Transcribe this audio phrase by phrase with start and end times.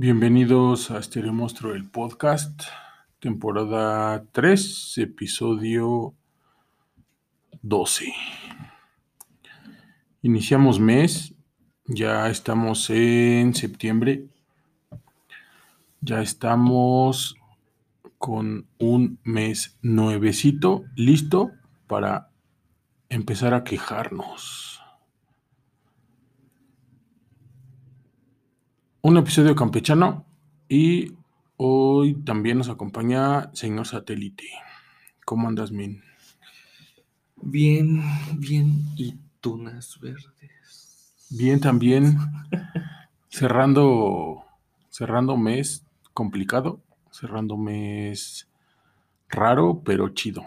[0.00, 2.62] Bienvenidos a Stereo Monstruo, el podcast,
[3.18, 6.14] temporada 3, episodio
[7.62, 8.04] 12.
[10.22, 11.34] Iniciamos mes,
[11.84, 14.28] ya estamos en septiembre,
[16.00, 17.34] ya estamos
[18.18, 21.50] con un mes nuevecito listo
[21.88, 22.30] para
[23.08, 24.77] empezar a quejarnos.
[29.08, 30.26] Un episodio campechano
[30.68, 31.14] y
[31.56, 34.44] hoy también nos acompaña señor satélite.
[35.24, 36.02] ¿Cómo andas, Min?
[37.36, 38.02] Bien,
[38.36, 41.14] bien, y tunas verdes.
[41.30, 42.18] Bien también,
[43.30, 44.44] cerrando,
[44.90, 48.46] cerrando mes complicado, cerrando mes
[49.30, 50.44] raro, pero chido.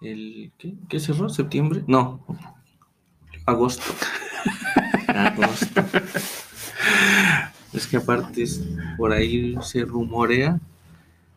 [0.00, 0.76] ¿El qué?
[0.88, 1.28] ¿Qué cerró?
[1.30, 1.82] ¿Septiembre?
[1.88, 2.24] No,
[3.44, 3.92] agosto.
[5.08, 5.82] agosto.
[7.72, 8.44] Es que aparte
[8.96, 10.58] por ahí se rumorea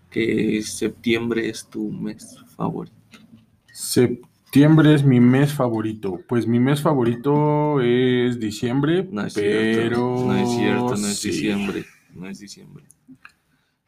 [0.09, 2.95] que septiembre es tu mes favorito.
[3.73, 6.19] Septiembre es mi mes favorito.
[6.27, 10.25] Pues mi mes favorito es diciembre, No es pero cierto.
[10.25, 11.29] No es cierto, no es sí.
[11.29, 11.85] diciembre.
[12.13, 12.85] No es diciembre.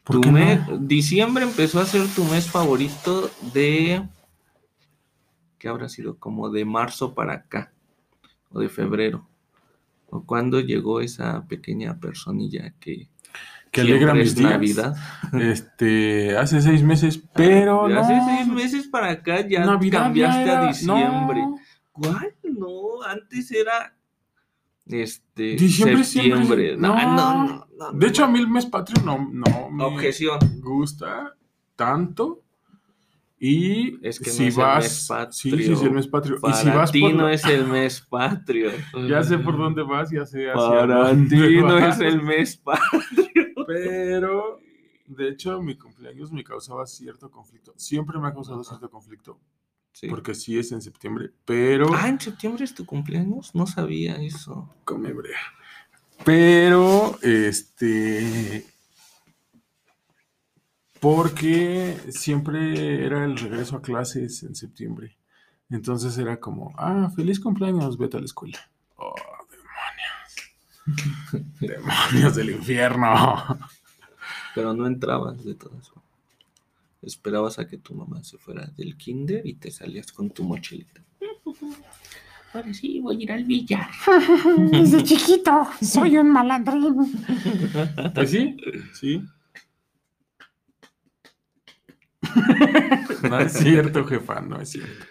[0.03, 0.77] ¿Por Tu qué mes- no?
[0.77, 4.03] Diciembre empezó a ser tu mes favorito de.
[5.57, 6.17] ¿Qué habrá sido?
[6.17, 7.71] Como de marzo para acá.
[8.51, 9.25] O de febrero.
[10.11, 13.09] O cuando llegó esa pequeña personilla que.
[13.71, 14.51] Que alegra mis días.
[14.51, 14.95] Navidad.
[15.39, 17.99] Este, hace seis meses, pero no.
[18.01, 21.39] hace seis meses para acá ya Navidad cambiaste ya a diciembre.
[21.41, 21.55] no.
[21.93, 22.35] ¿Cuál?
[22.43, 23.95] No, antes era.
[24.85, 25.55] Este.
[25.55, 26.77] Diciembre siempre- septiembre.
[26.77, 27.15] No, no.
[27.15, 30.37] no, no, no, De hecho, a mí el mes patrio no, no me Objeción.
[30.61, 31.35] gusta
[31.75, 32.40] tanto.
[33.43, 35.31] Y Es que no si es el vas, mes patrio.
[35.33, 36.39] sí, sí, sí, el mes patrio.
[36.39, 38.69] Para y si vas ti por no es el mes patrio.
[39.09, 41.99] ya sé por dónde vas, ya sé hacia Para ti no vas.
[41.99, 43.65] es el mes patrio.
[43.65, 44.59] Pero,
[45.07, 47.73] de hecho, mi cumpleaños me causaba cierto conflicto.
[47.77, 49.39] Siempre me ha causado cierto conflicto,
[49.91, 50.07] Sí.
[50.07, 51.87] porque sí es en septiembre, pero...
[51.95, 53.55] Ah, en septiembre es tu cumpleaños.
[53.55, 54.69] No sabía eso.
[54.85, 55.39] Come brea.
[56.23, 58.65] Pero, este.
[61.01, 65.17] Porque siempre era el regreso a clases en septiembre.
[65.71, 68.59] Entonces era como, ah, feliz cumpleaños, vete a la escuela.
[68.97, 69.15] Oh,
[70.85, 71.55] demonios.
[71.59, 73.57] demonios del infierno.
[74.53, 75.95] Pero no entrabas de todo eso.
[77.01, 81.01] Esperabas a que tu mamá se fuera del kinder y te salías con tu mochilita.
[82.53, 83.89] Ahora sí, voy a ir al billar.
[84.71, 86.95] Desde chiquito soy un malandrín.
[88.13, 88.55] Pues sí,
[88.93, 89.25] sí.
[93.29, 95.05] No es cierto, jefa, no es cierto.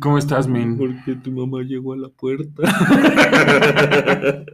[0.00, 0.76] ¿Cómo estás, Min?
[0.76, 2.62] Porque tu mamá llegó a la puerta.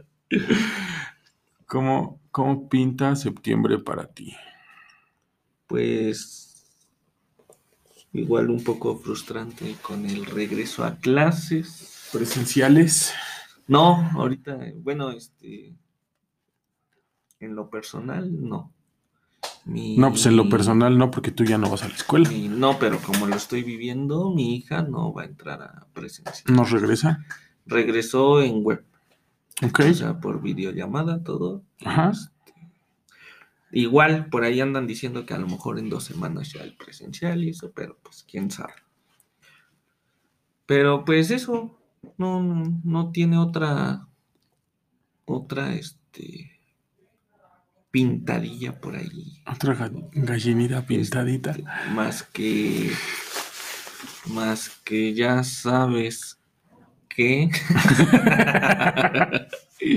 [1.67, 4.35] ¿Cómo, ¿Cómo pinta septiembre para ti?
[5.67, 6.49] Pues
[8.11, 12.09] igual un poco frustrante con el regreso a clases.
[12.11, 13.13] ¿Presenciales?
[13.67, 15.75] No, ahorita, bueno, este,
[17.39, 18.73] en lo personal, no.
[19.69, 22.27] Mi- No, pues en lo personal no, porque tú ya no vas a la escuela.
[22.29, 26.55] mi- no, pero como lo estoy viviendo, mi hija no va a entrar a presencial.
[26.55, 27.23] ¿Nos regresa?
[27.67, 28.83] Regresó en web,
[29.63, 29.81] Ok.
[29.91, 31.63] o sea, por videollamada, todo.
[31.85, 32.11] Ajá.
[33.71, 37.43] Igual, por ahí andan diciendo que a lo mejor en dos semanas ya el presencial
[37.43, 38.73] y eso, pero pues quién sabe.
[40.65, 41.77] Pero pues eso,
[42.17, 42.41] no,
[42.83, 44.07] no tiene otra,
[45.25, 46.58] otra, este,
[47.91, 49.41] pintadilla por ahí.
[49.47, 51.51] Otra ga- gallinita pintadita.
[51.51, 51.63] Este,
[51.93, 52.91] más que,
[54.27, 56.37] más que ya sabes
[57.07, 57.49] que,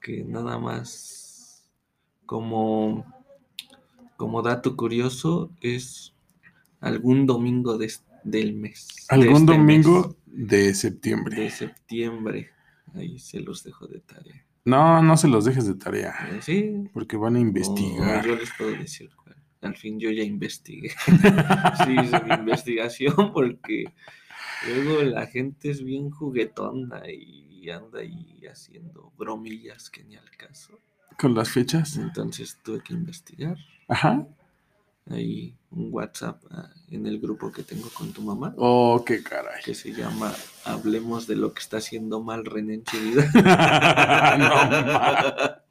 [0.00, 1.64] que nada más
[2.24, 3.04] como,
[4.16, 6.12] como dato curioso es
[6.80, 7.92] algún domingo de,
[8.24, 8.88] del mes.
[9.08, 11.40] de Algún este domingo de septiembre.
[11.40, 12.50] de septiembre.
[12.94, 14.45] Ahí se los dejo de tarea.
[14.66, 18.26] No, no se los dejes de tarea, Eh, Sí, porque van a investigar.
[18.26, 19.36] yo les puedo decir cuál.
[19.62, 20.90] Al fin yo ya investigué.
[21.86, 23.84] sí, hice mi investigación porque
[24.66, 30.78] luego la gente es bien juguetona y anda ahí haciendo bromillas que ni al caso.
[31.18, 31.96] Con las fechas.
[31.96, 33.56] Entonces tuve que investigar.
[33.88, 34.26] Ajá.
[35.08, 39.62] Hay un WhatsApp ah, en el grupo que tengo con tu mamá Oh, qué caray.
[39.64, 40.32] que se llama
[40.64, 43.30] Hablemos de lo que está haciendo mal René en su vida.
[44.38, 45.56] no.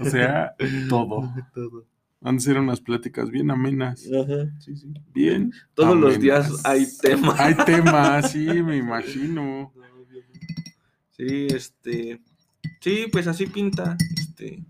[0.00, 0.54] O sea,
[0.88, 1.28] todo.
[1.52, 1.86] Todo.
[2.20, 4.06] Van a ser unas pláticas bien amenas.
[4.06, 4.94] Ajá, sí, sí.
[5.12, 5.52] Bien.
[5.74, 7.40] Todos los días hay temas.
[7.40, 9.72] Hay temas, sí, me imagino.
[11.10, 12.22] Sí, este.
[12.80, 13.96] Sí, pues así pinta.
[14.16, 14.62] Este.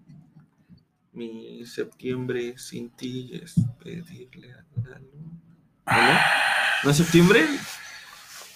[1.15, 5.41] Mi septiembre sin ti es pedirle a la luna.
[5.87, 6.19] ¿O no?
[6.85, 7.47] ¿No es septiembre?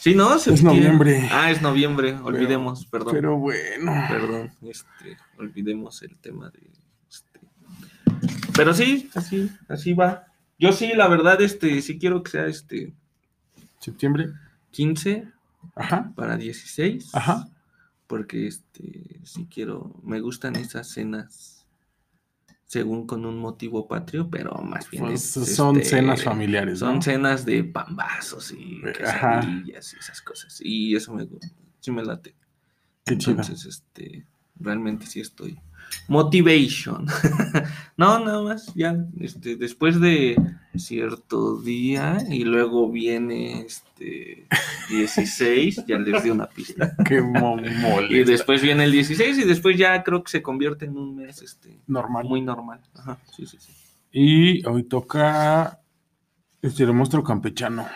[0.01, 0.39] Sí, ¿no?
[0.39, 0.75] Septiembre.
[0.75, 1.29] noviembre.
[1.33, 2.15] Ah, es noviembre.
[2.23, 3.15] Olvidemos, perdón.
[3.15, 3.93] Pero bueno.
[4.09, 6.61] Perdón, este, olvidemos el tema de
[7.09, 7.41] este.
[8.55, 10.27] Pero sí, así, así va.
[10.59, 12.93] Yo sí, la verdad, este, sí quiero que sea este
[13.79, 14.33] Septiembre.
[14.73, 15.29] 15
[15.75, 16.13] Ajá.
[16.15, 17.15] para 16.
[17.15, 17.49] Ajá.
[18.07, 21.58] Porque este, sí quiero, me gustan esas cenas
[22.69, 26.97] según con un motivo patrio, pero más bien Pues, es, son este, cenas familiares, Son
[26.97, 27.03] ¿no?
[27.03, 29.41] cenas de pambazos y Ajá.
[29.41, 30.61] quesadillas y esas cosas.
[30.63, 31.27] Y eso me
[31.81, 32.37] sí me late.
[33.07, 33.41] Qué chido.
[33.41, 34.27] Entonces, este,
[34.57, 35.59] realmente sí estoy.
[36.09, 37.07] Motivation.
[37.97, 40.37] no, nada más, ya, este, después de
[40.75, 44.47] cierto día y luego viene este
[44.91, 46.95] 16, ya les di una pista.
[47.05, 47.23] Qué
[48.11, 51.43] Y después viene el 16 y después ya creo que se convierte en un mes
[51.43, 52.27] este Normal.
[52.27, 52.81] muy normal.
[52.95, 53.73] Ajá, sí, sí, sí.
[54.11, 55.81] Y hoy toca
[56.63, 57.87] este, el monstruo campechano.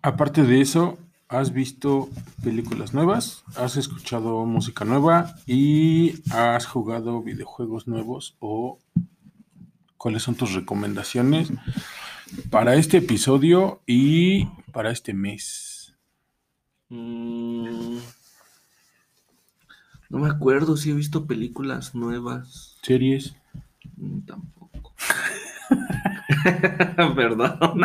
[0.00, 0.98] Aparte de eso,
[1.34, 2.08] ¿has visto
[2.42, 3.44] películas nuevas?
[3.56, 5.34] ¿Has escuchado música nueva?
[5.46, 8.36] ¿Y has jugado videojuegos nuevos?
[8.38, 8.78] ¿O
[9.96, 11.50] cuáles son tus recomendaciones
[12.50, 15.94] para este episodio y para este mes?
[16.88, 17.98] Mm,
[20.10, 22.78] no me acuerdo si he visto películas nuevas.
[22.82, 23.34] ¿Series?
[23.96, 24.94] Mm, Tampoco.
[27.16, 27.80] Perdón.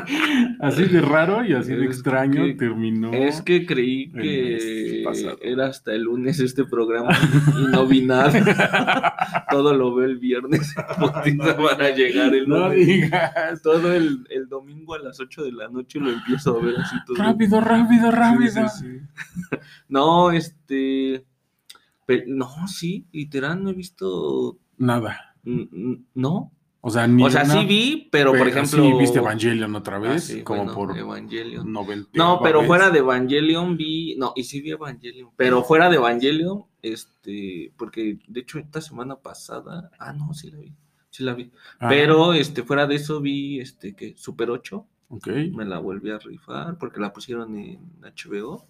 [0.59, 3.11] Así de raro y así de Es extraño que- terminó.
[3.13, 5.37] Es que creí que pasado.
[5.41, 7.09] era hasta el lunes este programa
[7.59, 9.45] y no vi nada.
[9.51, 10.73] Todo lo veo el viernes
[11.57, 13.61] para llegar el No digas.
[13.61, 16.95] Todo el, el domingo a las 8 de la noche lo empiezo a ver así
[17.05, 17.17] todo.
[17.17, 18.69] Rápido, rápido, rápido.
[18.69, 18.99] Sí, sí,
[19.49, 19.57] sí.
[19.87, 21.25] No, este.
[22.27, 24.57] No, sí, literal, no he visto.
[24.77, 25.35] Nada.
[26.15, 26.51] No.
[26.81, 28.81] O sea, ni O sea, una- sí vi, pero por ejemplo.
[28.83, 31.71] Sí, viste Evangelion otra Ah, vez, sí, como bueno, por Evangelion.
[31.71, 32.09] 90.
[32.13, 34.15] No, pero fuera de Evangelion vi.
[34.17, 35.29] No, y sí vi Evangelion.
[35.35, 37.73] Pero fuera de Evangelion, este.
[37.77, 39.91] Porque de hecho, esta semana pasada.
[39.99, 40.73] Ah, no, sí la vi.
[41.09, 41.51] Sí la vi.
[41.79, 44.87] Ah, Pero este, fuera de eso vi este que Super 8.
[45.09, 45.27] Ok.
[45.53, 48.67] Me la volví a rifar porque la pusieron en HBO.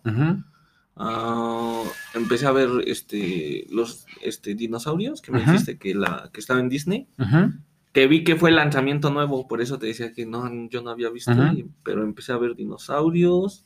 [1.01, 1.83] Ah,
[2.13, 5.51] empecé a ver este los este dinosaurios que me Ajá.
[5.53, 7.53] dijiste que la que estaba en Disney Ujú.
[7.99, 10.89] Que vi que fue el lanzamiento nuevo por eso te decía que no yo no
[10.91, 11.53] había visto Ajá.
[11.83, 13.63] pero empecé a ver dinosaurios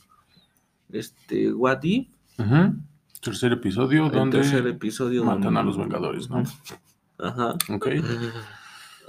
[0.91, 2.07] este What If
[2.39, 2.73] Ujú.
[3.21, 6.43] Tercer episodio el donde tercer episodio matan donde- a los Vengadores, ¿no?
[7.19, 7.87] ajá Ok.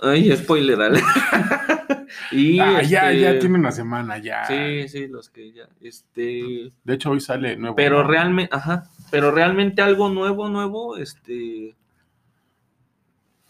[0.02, 1.00] ay spoiler dale.
[2.30, 4.44] y Ah, ya, este, ya tiene una semana, ya.
[4.44, 7.74] sí sí los que ya este De hecho, hoy sale nuevo.
[7.76, 11.74] Pero realmente, ajá, pero realmente algo nuevo, nuevo, este...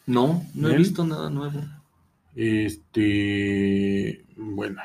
[0.07, 1.61] No, no he visto nada nuevo.
[2.35, 4.25] Este.
[4.37, 4.83] Bueno,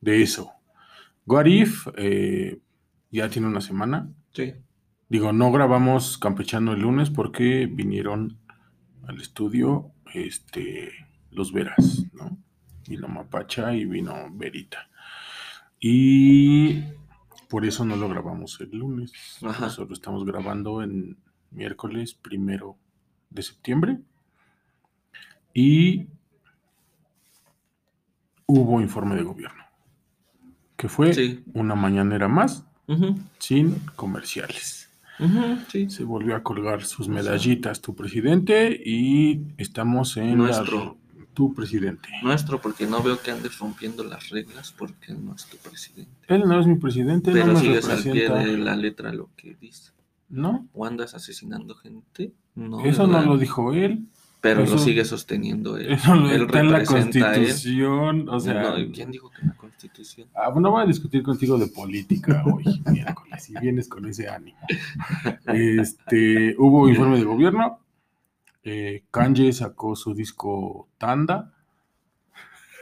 [0.00, 0.52] de eso.
[1.26, 2.58] What If, eh,
[3.10, 4.08] ya tiene una semana.
[4.32, 4.54] Sí.
[5.08, 8.38] Digo, no grabamos Campechano el lunes porque vinieron
[9.06, 10.90] al estudio este,
[11.30, 12.38] los Veras, ¿no?
[12.88, 14.88] Vino Mapacha y vino Verita.
[15.80, 16.82] Y
[17.48, 19.12] por eso no lo grabamos el lunes.
[19.42, 19.66] Ajá.
[19.66, 21.18] Nosotros estamos grabando en
[21.50, 22.76] miércoles primero
[23.30, 23.98] de septiembre.
[25.54, 26.06] Y
[28.46, 29.62] hubo informe de gobierno,
[30.76, 31.42] que fue Sí.
[31.54, 32.64] una mañanera más
[33.38, 34.88] sin comerciales.
[35.68, 35.88] sí.
[35.90, 40.84] Se volvió a colgar sus medallitas tu presidente y estamos en Nuestro.
[40.84, 40.94] la-
[41.34, 42.08] tu presidente.
[42.22, 46.10] Nuestro, porque no veo que andes rompiendo las reglas porque no es tu presidente.
[46.26, 49.54] Él no es mi presidente, Pero no sigues al pie de la letra lo que
[49.60, 49.92] dice.
[50.30, 52.32] No, ¿O andas asesinando gente?
[52.56, 52.80] No.
[52.84, 54.06] eso no lo dijo él.
[54.40, 55.92] Pero eso- lo sigue sosteniendo él.
[55.92, 56.86] Eso lo Él está en la él.
[56.86, 58.28] constitución.
[58.28, 60.28] O sea, No, ¿y ¿quién dijo que en la constitución?
[60.34, 64.58] Ah, no voy a discutir contigo de política hoy, miércoles, si vienes con ese ánimo.
[65.46, 67.80] Este, hubo informe de gobierno.
[68.62, 71.52] Eh, Kanye sacó su disco Tanda.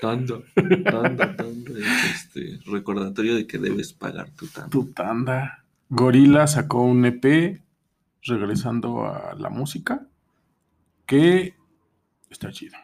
[0.01, 0.45] Tanto,
[0.85, 1.77] tanto.
[1.77, 4.71] Es este recordatorio de que debes pagar tu tanto.
[4.71, 5.65] Tu Tanda.
[5.89, 7.61] Gorila sacó un EP
[8.23, 10.07] regresando a la música.
[11.09, 11.55] Que
[12.31, 12.77] está chido.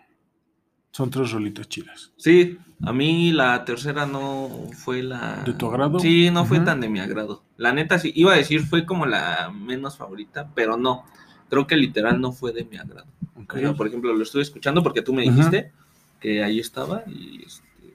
[0.90, 2.12] Son tres rolitas chidas.
[2.16, 5.42] Sí, a mí la tercera no fue la...
[5.44, 5.98] ¿De tu agrado?
[5.98, 7.42] Sí, no fue tan de mi agrado.
[7.56, 11.04] La neta sí, iba a decir fue como la menos favorita, pero no.
[11.50, 13.08] Creo que literal no fue de mi agrado.
[13.34, 13.54] Ok.
[13.56, 15.72] O sea, por ejemplo, lo estuve escuchando porque tú me dijiste
[16.20, 17.94] que ahí estaba y, este,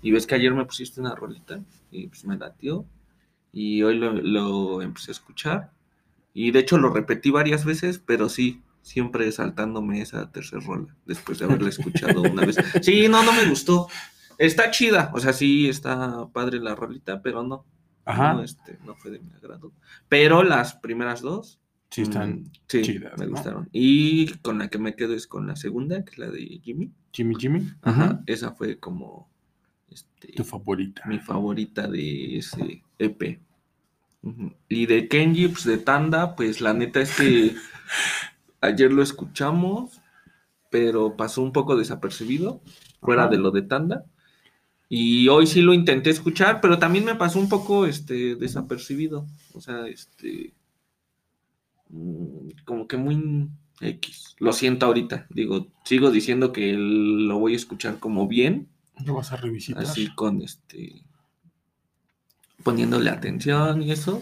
[0.00, 1.60] y ves que ayer me pusiste una rolita
[1.90, 2.86] y pues me latió
[3.52, 5.72] y hoy lo, lo empecé a escuchar
[6.32, 11.38] Y de hecho lo repetí varias veces, pero sí, siempre saltándome esa tercera rola, después
[11.38, 12.56] de haberla escuchado una vez.
[12.82, 13.86] Sí, no, no me gustó.
[14.38, 17.66] Está chida, o sea, sí está padre la rolita, pero no.
[18.04, 18.32] Ajá.
[18.32, 19.72] No, este, no fue de mi agrado.
[20.08, 21.60] Pero las primeras dos.
[21.90, 23.32] Sí, están mm, sí, chidas, me ¿no?
[23.32, 23.68] gustaron.
[23.72, 26.92] Y con la que me quedo es con la segunda, que es la de Jimmy.
[27.12, 27.70] Jimmy Jimmy.
[27.82, 28.04] Ajá.
[28.04, 28.22] Ajá.
[28.26, 29.30] Esa fue como
[29.90, 31.02] este, Tu favorita.
[31.06, 33.40] mi favorita de ese EP.
[34.68, 37.54] Y de Kenji, pues de Tanda, pues la neta es que
[38.60, 40.00] ayer lo escuchamos,
[40.70, 42.60] pero pasó un poco desapercibido,
[43.00, 43.30] fuera Ajá.
[43.32, 44.04] de lo de Tanda.
[44.88, 49.26] Y hoy sí lo intenté escuchar, pero también me pasó un poco este desapercibido.
[49.52, 50.54] O sea, este
[51.90, 53.48] mm, como que muy
[53.80, 54.34] X.
[54.38, 55.26] Lo siento ahorita.
[55.30, 58.68] Digo, sigo diciendo que lo voy a escuchar como bien,
[59.04, 59.82] Lo vas a revisitar.
[59.84, 61.02] así con este
[62.64, 64.20] poniéndole atención y eso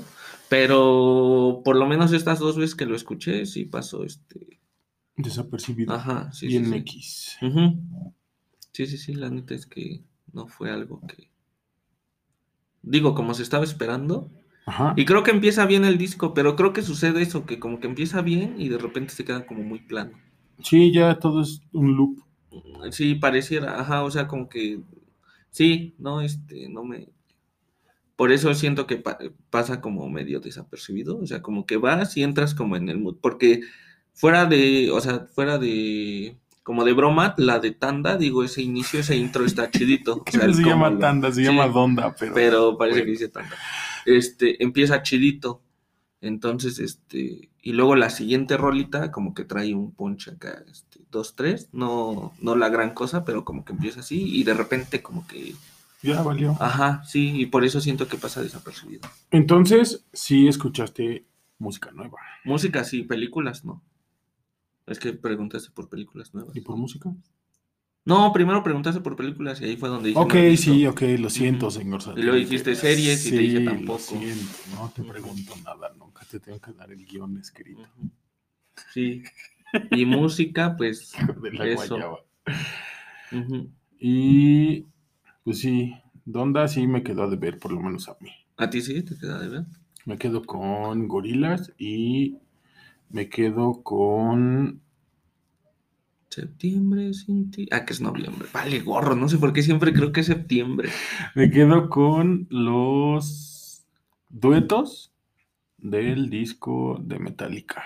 [0.48, 4.60] pero por lo menos estas dos veces que lo escuché sí pasó este
[5.16, 5.92] Desapercibido.
[5.94, 6.74] ajá sí y en sí.
[6.76, 7.36] X.
[7.42, 7.80] Ujú.
[8.72, 11.28] sí sí sí la neta es que no fue algo que
[12.82, 14.30] digo como se estaba esperando
[14.66, 14.94] Ajá.
[14.96, 17.86] y creo que empieza bien el disco pero creo que sucede eso que como que
[17.86, 20.12] empieza bien y de repente se queda como muy plano
[20.62, 22.18] Sí, ya todo es un loop.
[22.90, 24.80] Sí, pareciera, ajá, o sea, como que
[25.50, 27.10] sí, no, este, no me.
[28.16, 29.18] Por eso siento que pa-
[29.50, 33.16] pasa como medio desapercibido, o sea, como que vas y entras como en el mood,
[33.20, 33.60] porque
[34.14, 39.00] fuera de, o sea, fuera de, como de broma, la de Tanda, digo, ese inicio,
[39.00, 40.24] ese intro está chidito.
[40.26, 42.34] o sea, no el se llama Tanda, se sí, llama Donda, pero.
[42.34, 43.54] pero parece que dice Tanda.
[44.06, 45.62] Este, empieza chidito,
[46.20, 51.36] entonces, este, y luego la siguiente rolita como que trae un punch acá, este, dos,
[51.36, 55.26] tres, no, no la gran cosa, pero como que empieza así y de repente como
[55.26, 55.54] que,
[56.14, 56.56] Ya valió.
[56.60, 59.08] ajá, sí, y por eso siento que pasa desapercibido.
[59.30, 61.24] Entonces, sí escuchaste
[61.58, 62.18] música nueva.
[62.44, 63.82] Música sí, películas no.
[64.86, 66.54] Es que preguntaste por películas nuevas.
[66.56, 67.12] ¿Y por música?
[68.04, 70.20] No, primero preguntaste por películas y ahí fue donde dije.
[70.20, 72.00] Ok, no sí, ok, lo siento, señor.
[72.16, 73.98] Y luego dijiste series y te dije tampoco.
[74.14, 77.82] Lo siento, no te pregunto nada, nunca te tengo que dar el guion escrito.
[78.92, 79.24] Sí.
[79.90, 81.14] Y música, pues.
[81.42, 81.96] de la Eso.
[81.96, 82.18] guayaba.
[83.32, 83.70] ujú.
[83.98, 84.84] Y
[85.46, 88.32] pues sí, Donda sí me quedó de ver, por lo menos a mí.
[88.56, 89.64] ¿A ti sí te queda de ver?
[90.04, 92.38] Me quedo con Gorilas y
[93.10, 94.80] me quedo con.
[96.30, 97.68] Septiembre sin ti.
[97.70, 98.48] Ah, que es noviembre.
[98.52, 99.14] Vale, gorro.
[99.14, 100.90] No sé por qué siempre creo que es septiembre.
[101.36, 103.86] Me quedo con los
[104.28, 105.12] duetos
[105.78, 107.84] del disco de Metallica.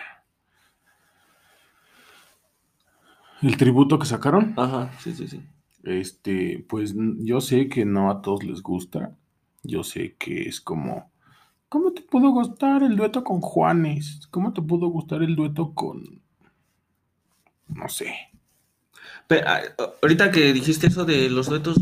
[3.43, 4.55] El tributo que sacaron.
[4.57, 5.43] Ajá, sí, sí, sí.
[5.85, 9.17] Este, pues yo sé que no a todos les gusta.
[9.63, 11.11] Yo sé que es como,
[11.69, 14.27] ¿cómo te pudo gustar el dueto con Juanes?
[14.31, 16.21] ¿Cómo te pudo gustar el dueto con,
[17.69, 18.15] no sé?
[19.47, 19.61] Ah,
[20.03, 21.77] ahorita que dijiste eso de los duetos,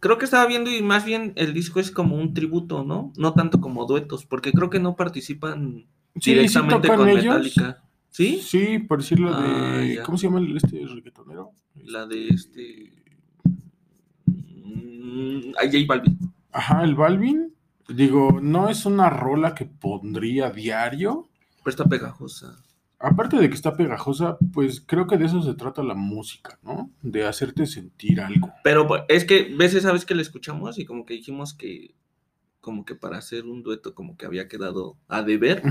[0.00, 3.12] creo que estaba viendo y más bien el disco es como un tributo, ¿no?
[3.16, 5.86] No tanto como duetos, porque creo que no participan
[6.18, 7.24] Sí, directamente con ellos.
[7.24, 7.82] Metallica.
[8.10, 8.40] ¿Sí?
[8.42, 9.42] Sí, por decirlo Ah,
[9.78, 10.02] de, ya.
[10.02, 11.50] ¿cómo se llama el este reggaetonero?
[11.84, 13.01] La de este.
[14.74, 16.18] Mm, J Balvin.
[16.52, 17.54] Ajá, el Balvin.
[17.88, 21.28] Digo, no es una rola que pondría a diario.
[21.62, 22.56] Pero está pegajosa.
[22.98, 26.90] Aparte de que está pegajosa, pues creo que de eso se trata la música, ¿no?
[27.02, 28.52] De hacerte sentir algo.
[28.62, 31.94] Pero pues, es que veces sabes que la escuchamos y como que dijimos que
[32.62, 35.62] como que para hacer un dueto como que había quedado a deber.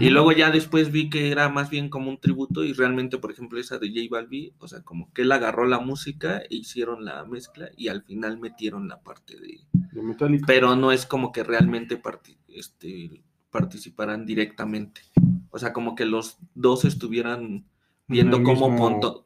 [0.00, 3.30] Y luego ya después vi que era más bien como un tributo y realmente, por
[3.30, 7.04] ejemplo, esa de J Balvin, o sea, como que él agarró la música e hicieron
[7.04, 9.60] la mezcla y al final metieron la parte de...
[9.92, 10.46] de Metallica.
[10.46, 15.02] Pero no es como que realmente parti- este, participaran directamente.
[15.50, 17.66] O sea, como que los dos estuvieran
[18.06, 19.24] viendo cómo, cómo cuarto.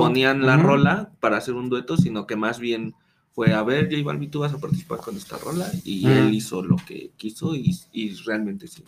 [0.00, 2.94] componían la rola para hacer un dueto, sino que más bien
[3.34, 6.62] fue, a ver, J Balvin, tú vas a participar con esta rola y él hizo
[6.62, 8.84] lo que quiso y, y realmente sin,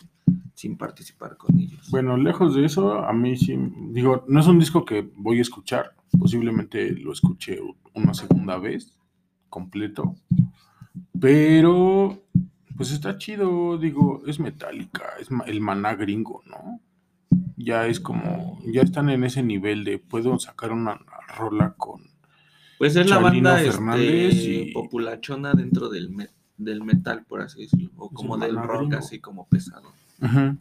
[0.53, 1.89] sin participar con ellos.
[1.89, 3.57] Bueno, lejos de eso, a mí sí,
[3.89, 7.59] digo, no es un disco que voy a escuchar, posiblemente lo escuché
[7.93, 8.95] una segunda vez,
[9.49, 10.15] completo,
[11.19, 12.21] pero
[12.75, 16.81] pues está chido, digo, es metálica, es el maná gringo, ¿no?
[17.57, 20.99] Ya es como, ya están en ese nivel de puedo sacar una
[21.37, 22.14] rola con...
[22.77, 27.61] Pues es la banda Fernández este, y- populachona dentro del, me- del metal, por así
[27.61, 28.97] decirlo, o como el del rock, gringo.
[28.97, 29.91] así como pesado.
[30.21, 30.57] Ujú.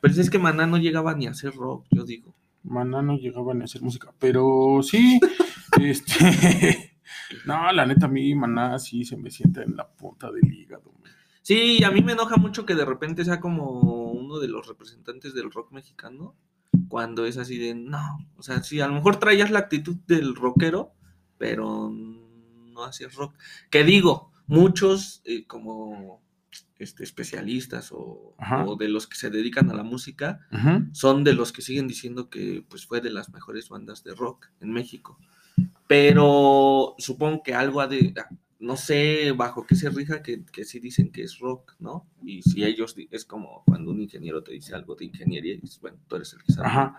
[0.00, 2.34] Pero es que Maná no llegaba ni a hacer rock, yo digo.
[2.62, 5.18] Maná no llegaban a hacer música, pero sí,
[5.80, 6.94] este,
[7.46, 10.92] no, la neta a mí Maná sí se me sienta en la punta del hígado.
[11.02, 11.10] man.
[11.42, 14.68] Sí, a mí me enoja mucho que de repente sea como un uno de los
[14.68, 16.36] representantes del rock mexicano
[16.86, 17.98] cuando es así de, no,
[18.36, 20.92] o sea, sí, a lo mejor traías la actitud del rockero,
[21.40, 23.34] pero no hacías rock.
[23.70, 26.20] Que digo, muchos eh, como
[26.78, 28.34] este, especialistas o,
[28.78, 30.46] de los que se dedican a la música
[30.92, 34.48] son de los que siguen diciendo que pues fue de las mejores bandas de rock
[34.60, 35.18] en México.
[35.86, 38.12] Pero supongo que algo ha de,
[38.58, 42.06] no sé bajo qué se rija que, que sí dicen que es rock, ¿no?
[42.22, 45.80] Y si ellos, es como cuando un ingeniero te dice algo de ingeniería y dices,
[45.80, 46.68] bueno, tú eres el que sabe.
[46.68, 46.98] Ajá.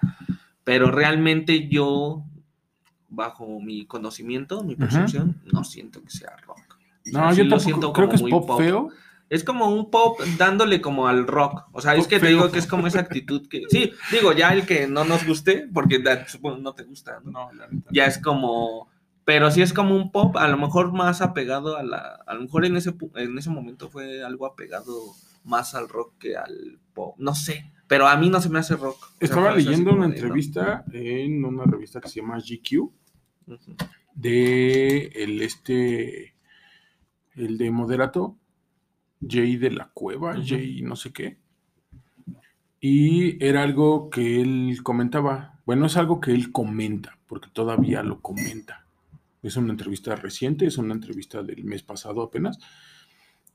[0.64, 2.26] Pero realmente yo,
[3.12, 6.58] bajo mi conocimiento, mi percepción, no siento que sea rock.
[7.06, 7.60] O sea, No, sí yo lo tampoco.
[7.60, 8.90] siento Creo como que es muy pop, feo.
[9.30, 11.66] es como un pop dándole como al rock.
[11.74, 13.64] O sea, es que te digo que es como esa actitud que.
[13.70, 17.32] Sí, digo, ya el que no nos guste, porque supongo no te gusta, ¿no?
[17.32, 17.68] No, la.
[17.92, 18.90] Ya es como.
[19.24, 22.18] Pero sí es como un pop, a lo mejor más apegado a la.
[22.26, 24.94] A lo mejor en ese, en ese momento fue algo apegado
[25.44, 27.16] más al rock que al pop.
[27.20, 27.72] No sé.
[27.88, 28.96] Pero a mí no se me hace rock.
[29.04, 30.14] O sea, Estaba leyendo una de, no.
[30.16, 32.90] entrevista en una revista que se llama GQ
[34.14, 36.34] De el este
[37.36, 38.38] el de moderato
[39.28, 40.36] Jay de la Cueva.
[40.44, 41.38] Jay no sé qué.
[42.80, 45.60] Y era algo que él comentaba.
[45.66, 48.86] Bueno, es algo que él comenta, porque todavía lo comenta.
[49.44, 52.60] Es una entrevista reciente, es una entrevista del mes pasado apenas,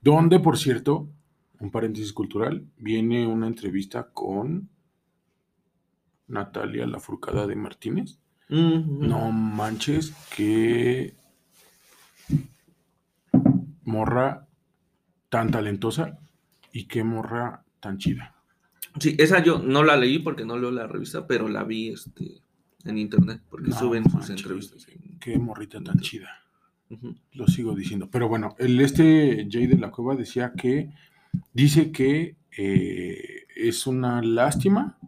[0.00, 1.08] donde, por cierto,
[1.58, 4.68] un paréntesis cultural, viene una entrevista con
[6.28, 8.18] Natalia Lafourcada de Martínez.
[8.48, 11.14] No manches, que
[13.84, 14.46] morra
[15.28, 16.18] tan talentosa
[16.72, 18.34] y qué morra tan chida.
[19.00, 22.40] Sí, esa yo no la leí porque no leo la revista, pero la vi este,
[22.84, 24.86] en internet, porque No suben sus entrevistas.
[25.20, 26.30] Qué morrita tan chida.
[27.32, 28.08] Lo sigo diciendo.
[28.10, 30.90] Pero bueno, el este Jay de la Cueva decía que
[31.52, 34.98] dice que eh, es una lástima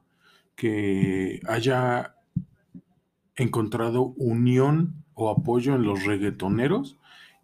[0.57, 2.17] que haya
[3.39, 6.97] encontrado unión o apoyo en los reggaetoneros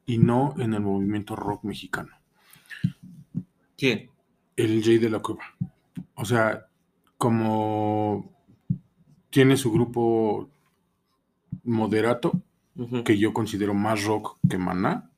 [0.06, 2.10] y no en el movimiento rock mexicano.
[3.76, 4.10] ¿Quién?
[4.56, 5.44] El Jay de la Cueva.
[6.14, 6.66] O sea,
[7.16, 8.30] como
[9.30, 10.48] tiene su grupo
[11.64, 12.40] moderato,
[13.04, 15.10] que yo considero más rock que Maná.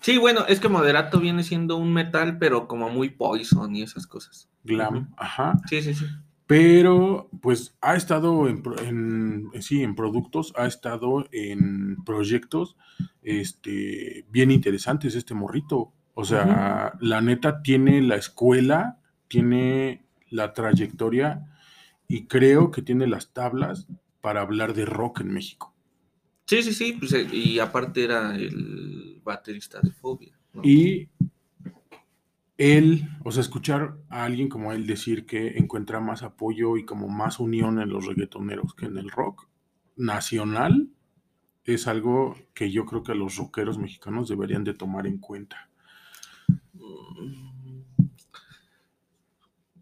[0.00, 4.06] Sí, bueno, es que Moderato viene siendo un metal, pero como muy poison y esas
[4.06, 4.48] cosas.
[4.64, 5.60] Glam, ajá.
[5.68, 6.06] Sí, sí, sí.
[6.52, 12.76] Pero, pues, ha estado en, en- sí, en productos, ha estado en proyectos
[13.22, 15.94] este, bien interesantes este morrito.
[16.12, 21.46] O sea, la neta tiene la escuela, tiene la trayectoria
[22.06, 23.86] y creo que tiene las tablas
[24.20, 25.74] para hablar de rock en México.
[26.44, 26.92] Sí, sí, sí.
[26.98, 30.38] pues, eh, y aparte era el baterista de Fobia.
[30.52, 30.60] ¿no?
[30.62, 31.08] Y
[32.62, 37.08] él, o sea, escuchar a alguien como él decir que encuentra más apoyo y como
[37.08, 39.48] más unión en los reggaetoneros que en el rock
[39.96, 40.90] nacional,
[41.64, 45.70] es algo que yo creo que los rockeros mexicanos deberían de tomar en cuenta.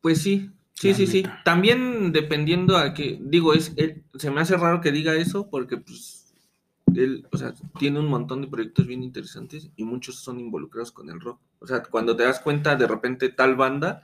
[0.00, 1.22] Pues sí, sí, La sí, sí.
[1.44, 5.76] También dependiendo a que, digo, es, él- se me hace raro que diga eso porque
[5.76, 6.19] pues
[6.94, 11.08] él, o sea, tiene un montón de proyectos bien interesantes y muchos son involucrados con
[11.10, 11.38] el rock.
[11.60, 14.02] O sea, cuando te das cuenta de repente tal banda,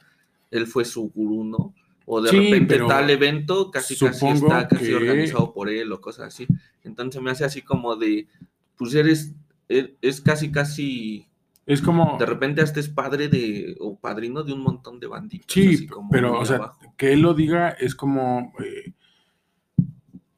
[0.51, 1.75] él fue su gurú, ¿no?
[2.07, 6.01] O de Sí, repente tal evento casi casi está casi que- organizado por él o
[6.01, 6.47] cosas así.
[6.85, 8.29] Entonces me hace así como de,
[8.77, 9.35] pues eres,
[9.69, 11.27] e- es casi casi
[11.69, 15.47] Es como, de repente hasta es padre de o padrino de un montón de banditas.
[15.53, 16.95] sí, como pero, o sea, abajo.
[16.97, 18.93] que él lo diga es como, eh,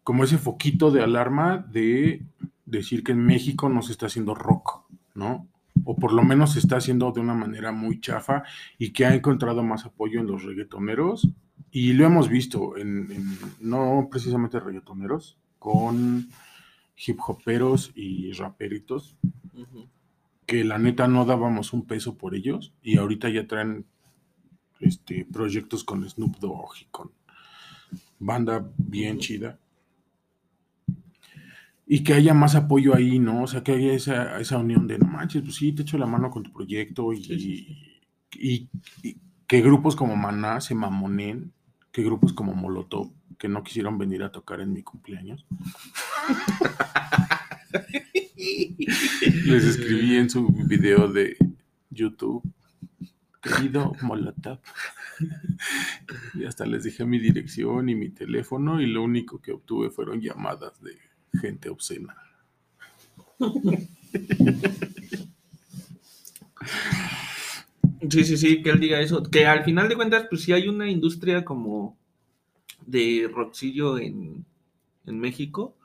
[0.09, 2.23] como ese foquito de alarma de
[2.65, 4.81] decir que en México no se está haciendo rock,
[5.15, 5.47] ¿no?
[5.85, 8.43] O por lo menos se está haciendo de una manera muy chafa
[8.79, 11.29] y que ha encontrado más apoyo en los reggaetoneros.
[11.71, 16.27] Y lo hemos visto en, en- no precisamente reggaetoneros, con
[17.07, 19.15] hip hoperos y raperitos,
[20.47, 23.85] que la neta no dábamos un peso por ellos y ahorita ya traen
[24.81, 27.11] este, proyectos con Snoop Dogg y con
[28.19, 29.59] banda bien chida.
[31.91, 33.43] Y que haya más apoyo ahí, ¿no?
[33.45, 36.07] O sea, que haya esa, esa unión de, no manches, pues sí, te echo la
[36.07, 37.67] mano con tu proyecto y, Sí, sí,
[38.39, 38.69] y-
[39.03, 41.53] y que grupos como Maná se mamonen,
[41.91, 45.47] que grupos como Molotov, que no quisieron venir a tocar en mi cumpleaños.
[49.47, 51.37] Les escribí en su video de
[51.91, 52.43] YouTube,
[53.43, 54.59] querido Molotov.
[56.35, 60.21] Y hasta les dejé mi dirección y mi teléfono y lo único que obtuve fueron
[60.21, 60.93] llamadas de
[61.41, 62.17] gente obscena.
[68.11, 69.23] Sí, sí, sí, que él diga eso.
[69.25, 71.97] Que al final de cuentas, pues sí hay una industria como
[72.87, 74.45] de rockcillo en,
[75.07, 75.77] en México,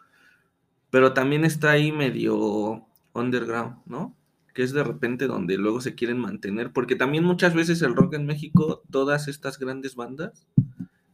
[0.89, 4.15] pero también está ahí medio underground, ¿no?
[4.53, 8.13] Que es de repente donde luego se quieren mantener, porque también muchas veces el rock
[8.13, 10.47] en México, todas estas grandes bandas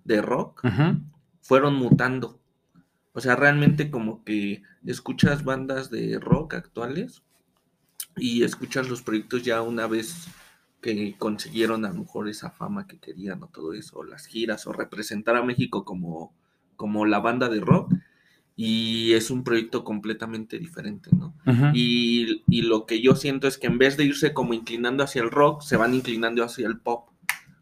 [0.03, 0.63] de rock
[1.41, 2.38] fueron mutando.
[3.19, 7.21] O sea, realmente como que escuchas bandas de rock actuales
[8.15, 10.29] y escuchas los proyectos ya una vez
[10.79, 14.67] que consiguieron a lo mejor esa fama que querían o todo eso, o las giras,
[14.67, 16.33] o representar a México como,
[16.77, 17.93] como la banda de rock.
[18.55, 21.33] Y es un proyecto completamente diferente, ¿no?
[21.73, 25.23] Y, y lo que yo siento es que en vez de irse como inclinando hacia
[25.23, 27.09] el rock, se van inclinando hacia el pop.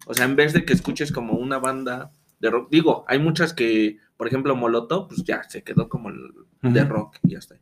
[0.06, 3.54] O sea, en vez de que escuches como una banda de rock, digo, hay muchas
[3.56, 7.56] que, por ejemplo, Molotov, pues ya se quedó como el de rock y ya está.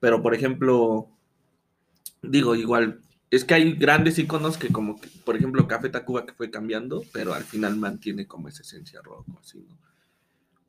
[0.00, 1.08] Pero, por ejemplo,
[2.22, 6.34] digo, igual, es que hay grandes iconos que como, que, por ejemplo, Café Tacuba que
[6.34, 9.76] fue cambiando, pero al final mantiene como esa esencia rock o así, ¿no?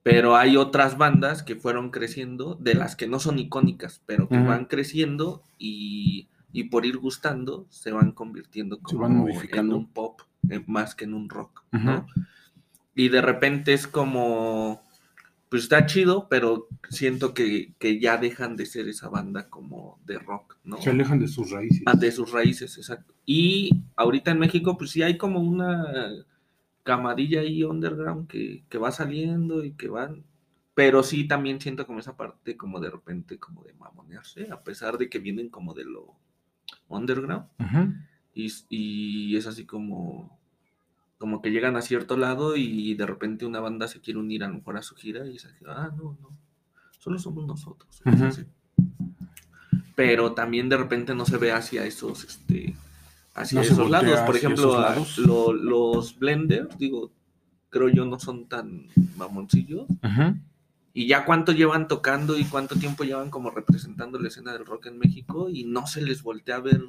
[0.03, 4.37] Pero hay otras bandas que fueron creciendo, de las que no son icónicas, pero que
[4.37, 10.21] van creciendo y, y por ir gustando se van convirtiendo como van en un pop
[10.49, 12.05] eh, más que en un rock, ¿no?
[12.93, 14.83] Y de repente es como,
[15.49, 20.17] pues está chido, pero siento que, que ya dejan de ser esa banda como de
[20.19, 20.81] rock, ¿no?
[20.81, 21.83] Se alejan de sus raíces.
[21.85, 23.13] Ah, de sus raíces, exacto.
[23.25, 25.85] Y ahorita en México, pues sí hay como una
[26.83, 30.23] camadilla ahí underground que, que va saliendo y que van.
[30.73, 34.97] Pero sí también siento como esa parte como de repente como de mamonearse, a pesar
[34.97, 36.15] de que vienen como de lo
[36.89, 37.45] underground.
[38.33, 40.34] Y, y es así como,
[41.17, 44.47] como que llegan a cierto lado y de repente una banda se quiere unir a
[44.49, 46.29] lo mejor a su gira y es así, ah, no, no,
[46.99, 48.01] solo somos nosotros.
[48.05, 48.43] así.
[49.95, 52.75] Pero también de repente no se ve hacia esos, este,
[53.33, 54.19] hacia No se esos lados.
[54.21, 55.17] Por ejemplo, lados.
[55.17, 57.11] lo- los blenders, digo,
[57.69, 59.85] creo yo no son tan mamoncillos.
[60.93, 64.87] Y ya cuánto llevan tocando y cuánto tiempo llevan como representando la escena del rock
[64.87, 66.81] en México y no se les voltea a ver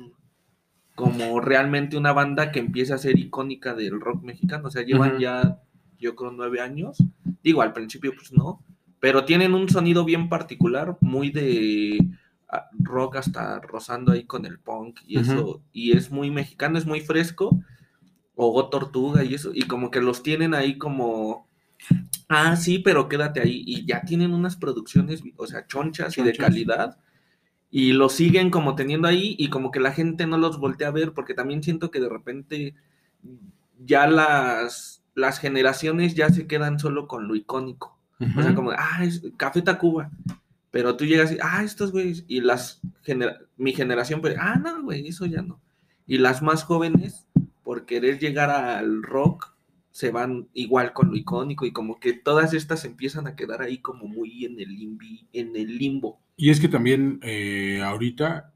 [0.97, 4.67] como realmente una banda que empiece a ser icónica del rock mexicano.
[4.67, 5.61] O sea, llevan ya,
[6.01, 6.99] yo creo, nueve años.
[7.45, 8.65] Digo, al principio pues no,
[8.99, 12.05] pero tienen un sonido bien particular, muy de
[12.49, 15.63] ah, rock hasta rozando ahí con el punk y eso.
[15.71, 17.57] Y es muy mexicano, es muy fresco.
[18.35, 19.53] O Go Tortuga y eso.
[19.55, 21.47] Y como que los tienen ahí como
[22.29, 23.63] Ah, sí, pero quédate ahí.
[23.67, 26.99] Y ya tienen unas producciones, o sea, chonchas, y de calidad.
[27.71, 30.93] Y los siguen como teniendo ahí y como que la gente no los voltea a
[30.93, 32.75] ver porque también siento que de repente
[33.85, 37.99] ya las, las generaciones ya se quedan solo con lo icónico.
[38.39, 40.11] O sea, como, ah, es Café Tacuba.
[40.71, 42.25] Pero tú llegas y, ah, estos güeyes.
[42.29, 45.61] Y las, genera- mi generación, pues, ah, no, güey, eso ya no.
[46.07, 47.27] Y las más jóvenes,
[47.63, 49.53] por querer llegar al rock,
[49.97, 53.79] se van igual con lo icónico y como que todas estas empiezan a quedar ahí
[53.79, 56.21] como muy en el, limbi, en el limbo.
[56.37, 58.53] Y es que también eh, ahorita,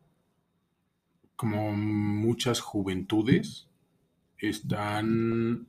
[1.37, 3.68] como muchas juventudes,
[4.37, 5.66] están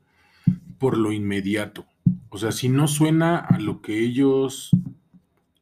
[0.78, 1.86] por lo inmediato.
[2.28, 4.72] O sea, si no suena a lo que ellos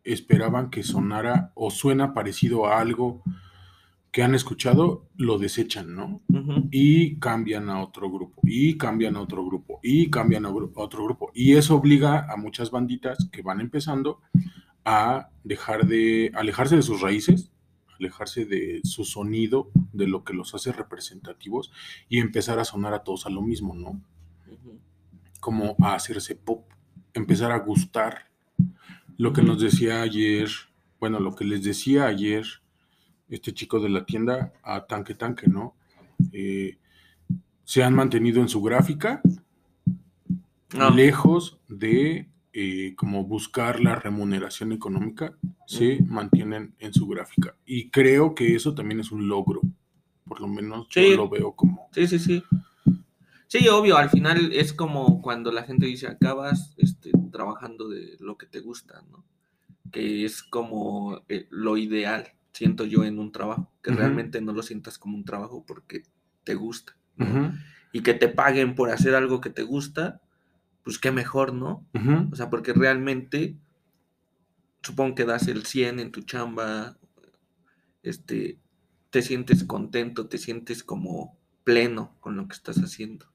[0.04, 3.22] esperaban que sonara o suena parecido a algo
[4.20, 6.22] que han escuchado, lo desechan, ¿no?
[6.72, 11.32] Y cambian a otro grupo, y cambian a otro grupo, y cambian a otro grupo.
[11.34, 14.20] Y eso obliga a muchas banditas que van empezando
[14.84, 17.54] a dejar de alejarse de sus raíces,
[17.98, 21.72] alejarse de su sonido, de lo que los hace representativos,
[22.10, 24.02] y empezar a sonar a todos a lo mismo, ¿no?
[25.40, 26.70] Como a hacerse pop,
[27.14, 28.26] empezar a gustar.
[29.16, 30.50] Lo que nos decía ayer,
[31.00, 32.46] bueno, lo que les decía ayer
[33.30, 35.76] este chico de la tienda a Tanque Tanque, ¿no?
[36.32, 36.78] Eh,
[37.64, 39.22] se han mantenido en su gráfica,
[40.76, 40.90] No.
[40.92, 45.34] lejos de eh, como buscar la remuneración económica,
[45.68, 47.56] se mantienen en su gráfica.
[47.66, 49.62] Y creo que eso también es un logro,
[50.26, 51.12] por lo menos Sí.
[51.12, 51.90] yo lo veo como...
[51.94, 52.44] Sí, sí, sí.
[53.48, 58.38] Sí, obvio, al final es como cuando la gente dice acabas este, trabajando de lo
[58.38, 59.24] que te gusta, ¿no?
[59.92, 64.64] Que es como eh, lo ideal, siento yo, en un trabajo, que realmente no lo
[64.64, 66.04] sientas como un trabajo porque
[66.44, 66.96] te gusta,
[67.92, 70.22] Y que te paguen por hacer algo que te gusta,
[70.84, 71.86] pues qué mejor, ¿no?
[72.32, 73.56] O sea, porque realmente
[74.82, 76.98] supongo que das el 100 en tu chamba,
[78.04, 78.58] este,
[79.10, 83.26] te sientes contento, te sientes como pleno con lo que estás haciendo.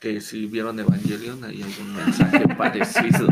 [0.00, 3.28] Que si vieron Evangelion, hay algún mensaje parecido.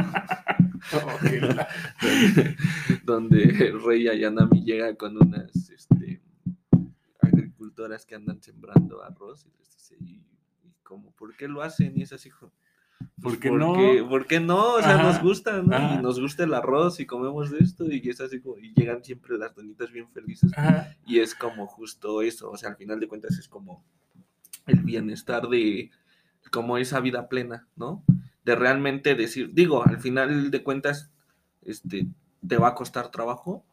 [3.05, 6.21] donde, el rey Ayanami llega con unas este,
[7.57, 10.23] productoras que andan sembrando arroz y les dice, y,
[10.65, 11.97] y como, ¿por qué lo hacen?
[11.97, 12.53] Y es así, "Pues,
[13.21, 14.09] ¿Por qué porque- no?
[14.09, 14.75] ¿Por qué no?
[14.75, 15.75] O sea, Ajá, nos gusta, ¿no?
[15.75, 15.95] ajá.
[15.99, 19.03] Y nos gusta el arroz y comemos de esto y es así como, y llegan
[19.05, 20.53] siempre las donitas bien felices.
[20.57, 20.95] Ajá.
[21.07, 23.85] Y es como justo eso, o sea, al final de cuentas es como
[24.67, 25.91] el bienestar de
[26.53, 28.05] como esa vida plena, ¿no?
[28.45, 31.11] De realmente decir, digo, al final de cuentas,
[31.63, 32.07] este,
[32.47, 33.65] te va a costar trabajo,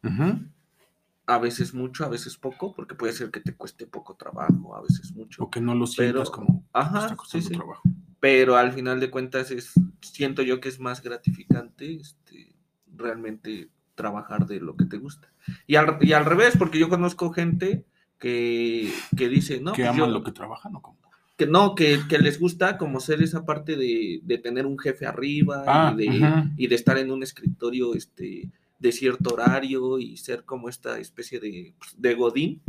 [1.25, 4.81] a veces mucho, a veces poco, porque puede ser que te cueste poco trabajo, a
[4.81, 5.43] veces mucho.
[5.43, 7.49] O que no lo Pero, sientas como ajá, sí, sí.
[7.53, 7.81] trabajo.
[8.19, 12.53] Pero al final de cuentas es, siento yo que es más gratificante, este,
[12.95, 15.31] realmente trabajar de lo que te gusta.
[15.67, 17.85] Y al, y al revés, porque yo conozco gente
[18.17, 20.98] que, que dice, no, que pues aman yo- lo que trabajan o cómo.
[21.39, 25.05] Que no, que, que les gusta como ser esa parte de, de tener un jefe
[25.05, 30.17] arriba Ah, y, de, y de estar en un escritorio este, de cierto horario y
[30.17, 32.61] ser como esta especie de, pues, de godín.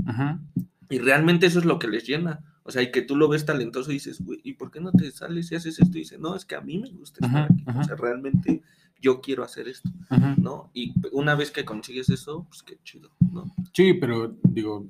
[0.88, 2.44] Y realmente eso es lo que les llena.
[2.62, 4.92] O sea, y que tú lo ves talentoso y dices, güey, ¿y por qué no
[4.92, 5.98] te sales y haces esto?
[5.98, 7.64] Y dice, no, es que a mí me gusta estar aquí.
[7.76, 8.62] O sea, realmente
[9.02, 9.90] yo quiero hacer esto.
[10.36, 10.70] ¿no?
[10.74, 13.52] Y una vez que consigues eso, pues qué chido, ¿no?
[13.72, 14.86] Sí, pero digo,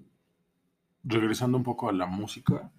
[1.02, 2.70] regresando un poco a la música.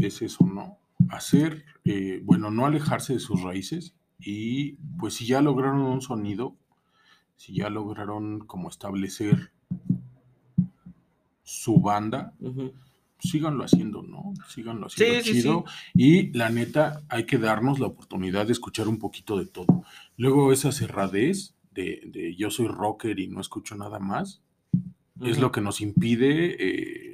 [0.00, 0.78] Es eso, ¿no?
[1.08, 6.56] Hacer, eh, bueno, no alejarse de sus raíces y pues si ya lograron un sonido,
[7.36, 9.52] si ya lograron como establecer
[11.42, 12.72] su banda, Ujú.
[13.18, 14.34] síganlo haciendo, ¿no?
[14.48, 15.64] Síganlo haciendo Sí, sí, chido.
[15.94, 19.84] Y la neta, hay que darnos la oportunidad de escuchar un poquito de todo.
[20.16, 24.42] Luego esa cerradez de, de yo soy rocker y no escucho nada más,
[25.22, 27.09] es lo que nos impide eh,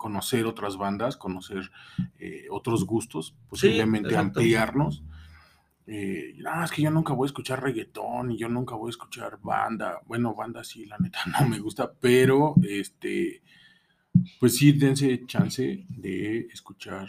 [0.00, 1.70] conocer otras bandas, conocer
[2.18, 5.02] eh, otros gustos, posiblemente ampliarnos.
[5.86, 8.96] Eh, "Ah, es que yo nunca voy a escuchar reggaetón y yo nunca voy a
[8.96, 10.00] escuchar banda.
[10.06, 13.42] Bueno, banda sí, la neta no me gusta, pero este,
[14.38, 17.08] pues sí, dense chance de escuchar.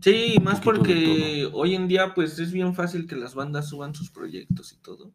[0.00, 4.10] Sí, más porque hoy en día pues es bien fácil que las bandas suban sus
[4.10, 5.12] proyectos y todo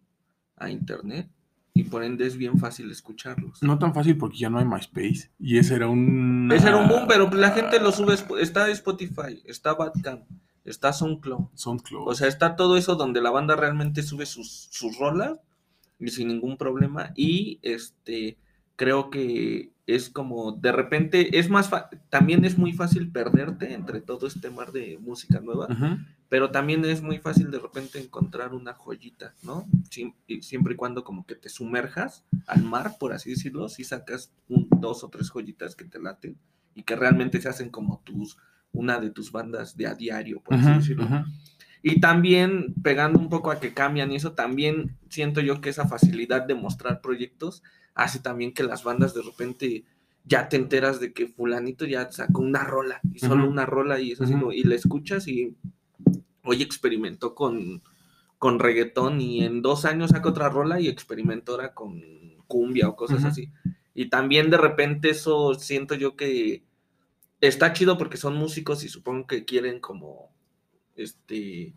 [0.57, 1.27] a internet
[1.75, 3.61] y por ende es bien fácil escucharlos.
[3.63, 6.51] No tan fácil porque ya no hay MySpace y ese era un.
[6.53, 10.23] Ese era un boom, pero la gente lo sube, está Spotify, está Bandcamp,
[10.65, 11.47] está SoundCloud.
[11.55, 12.07] SoundCloud.
[12.07, 15.39] O sea, está todo eso donde la banda realmente sube sus, sus rolas
[15.99, 17.11] y sin ningún problema.
[17.15, 18.37] Y este
[18.75, 23.99] creo que es como de repente es más fa- también es muy fácil perderte entre
[24.01, 25.97] todo este mar de música nueva, Ujú.
[26.33, 29.67] Pero también es muy fácil de repente encontrar una joyita, ¿no?
[30.41, 34.67] Siempre y cuando como que te sumerjas al mar, por así decirlo, si sacas un,
[34.81, 36.35] dos o tres joyitas que te laten
[36.73, 38.39] y que realmente se hacen como tus
[38.71, 41.05] una de tus bandas de a diario, por así Ujú, decirlo.
[41.05, 41.17] ujú.
[41.83, 45.87] Y también, pegando un poco a que cambian y eso, también siento yo que esa
[45.87, 47.61] facilidad de mostrar proyectos
[47.93, 49.85] hace también que las bandas de repente
[50.25, 53.51] ya te enteras de que fulanito ya sacó una rola, y solo Ujú.
[53.51, 54.41] una rola, y eso así, Ujú.
[54.41, 55.55] como- y la escuchas y
[56.43, 57.81] hoy experimentó con,
[58.37, 62.01] con reggaetón y en dos años saca otra rola y experimentó ahora con
[62.47, 63.51] cumbia o cosas así.
[63.93, 66.63] Y también de repente eso siento yo que
[67.41, 70.31] está chido porque son músicos y supongo que quieren como
[70.95, 71.73] este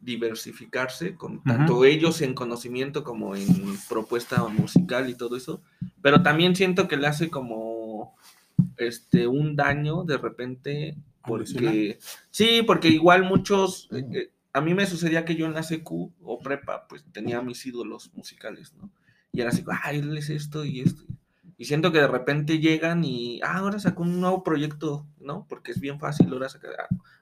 [0.00, 3.46] diversificarse con tanto ellos en conocimiento como en
[3.88, 5.62] propuesta musical y todo eso,
[6.02, 8.14] pero también siento que le hace como
[8.76, 10.96] este un daño de repente.
[11.26, 11.98] Porque
[12.30, 15.90] sí, porque igual muchos eh, eh, a mí me sucedía que yo en la CQ
[16.22, 18.90] o prepa pues tenía mis ídolos musicales, ¿no?
[19.32, 21.02] Y era así, ay, él es esto y esto.
[21.56, 25.46] Y siento que de repente llegan y, ah, ahora sacó un nuevo proyecto, ¿no?
[25.48, 26.72] Porque es bien fácil ahora sacar.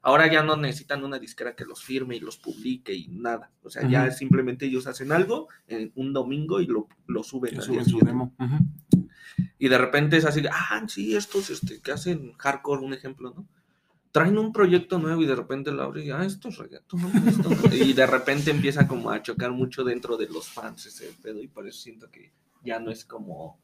[0.02, 3.50] Ahora ya no necesitan una disquera que los firme y los publique y nada.
[3.62, 7.56] O sea, ya simplemente ellos hacen algo en un domingo y lo, lo suben.
[7.56, 8.34] Al suben su demo.
[9.58, 13.46] Y de repente es así, ah, sí, estos este, que hacen hardcore, un ejemplo, ¿no?
[14.12, 17.30] Traen un proyecto nuevo y de repente lo abre y, ah, esto es reggaetón, ¿no?
[17.30, 17.74] Esto no".
[17.74, 21.48] Y de repente empieza como a chocar mucho dentro de los fans ese pedo y
[21.48, 22.30] por eso siento que
[22.62, 23.58] ya no es como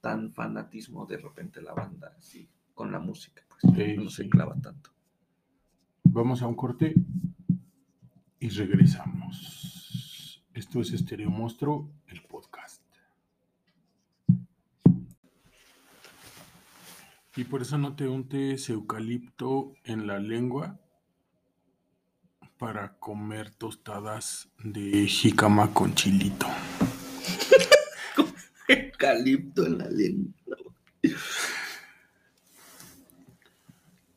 [0.00, 4.56] tan fanatismo de repente la banda así con la música, pues Sí, no se clava
[4.60, 4.90] tanto.
[6.04, 6.94] Vamos a un corte
[8.40, 10.42] y regresamos.
[10.52, 12.22] Esto es Estereo Monstruo, el
[17.34, 20.78] Y por eso no te untes eucalipto en la lengua
[22.58, 26.46] para comer tostadas de jícama con chilito.
[28.68, 30.34] Eucalipto en la lengua.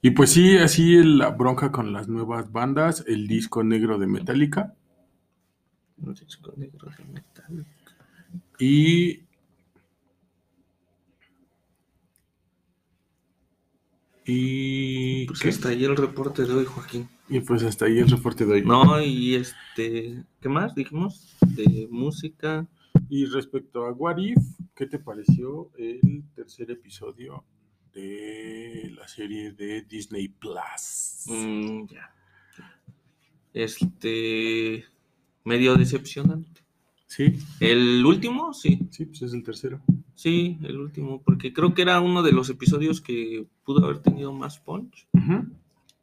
[0.02, 4.76] Y pues sí, así la bronca con las nuevas bandas, el disco negro de Metallica
[5.98, 7.66] Un disco negro de metal.
[8.60, 9.22] y
[14.26, 15.50] Y, Pues ¿qué?
[15.50, 17.08] hasta ahí el reporte de hoy, Joaquín.
[17.30, 18.62] y pues hasta ahí el reporte de hoy.
[18.66, 21.36] No, y este, ¿qué más dijimos?
[21.42, 22.68] De música.
[23.10, 24.38] Y respecto a What If,
[24.76, 27.44] ¿qué te pareció el tercer episodio
[27.94, 31.26] de la serie de Disney Plus?
[31.28, 32.12] Mm, ya.
[33.54, 34.86] Este,
[35.44, 36.62] medio decepcionante.
[37.08, 39.80] Sí, El último, sí, sí, pues es el tercero.
[40.16, 44.34] sí, el último, porque creo que era uno de los episodios que pudo haber tenido
[44.34, 45.46] más punch Ujú.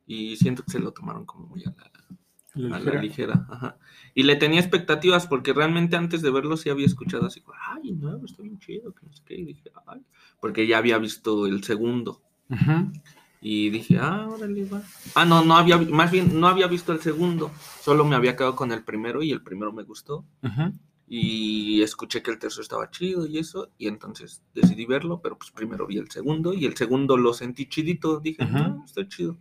[0.07, 1.91] y siento que se lo tomaron como muy a la,
[2.69, 3.47] La a la ligera.
[3.51, 3.79] Ajá.
[4.15, 7.43] Y le tenía expectativas porque realmente antes de verlo sí había escuchado así,
[7.75, 10.01] ay, no, está bien chido, que no sé qué, y dije, ay,
[10.41, 12.23] porque ya había visto el segundo.
[12.49, 12.93] Ujú.
[13.41, 14.83] Y dije, ah, órale, va.
[15.17, 17.51] Ah, no, no había, más bien, no había visto el segundo.
[17.81, 20.25] Solo me había quedado con el primero y el primero me gustó.
[20.45, 20.73] Ujú.
[21.15, 23.69] Y escuché que el tercero estaba chido y eso.
[23.77, 26.55] Y entonces decidí verlo, pero pues primero vi el segundo.
[26.55, 28.19] Y el segundo lo sentí chidito.
[28.19, 28.57] Dije, Ujú.
[28.57, 29.37] ah, está chido.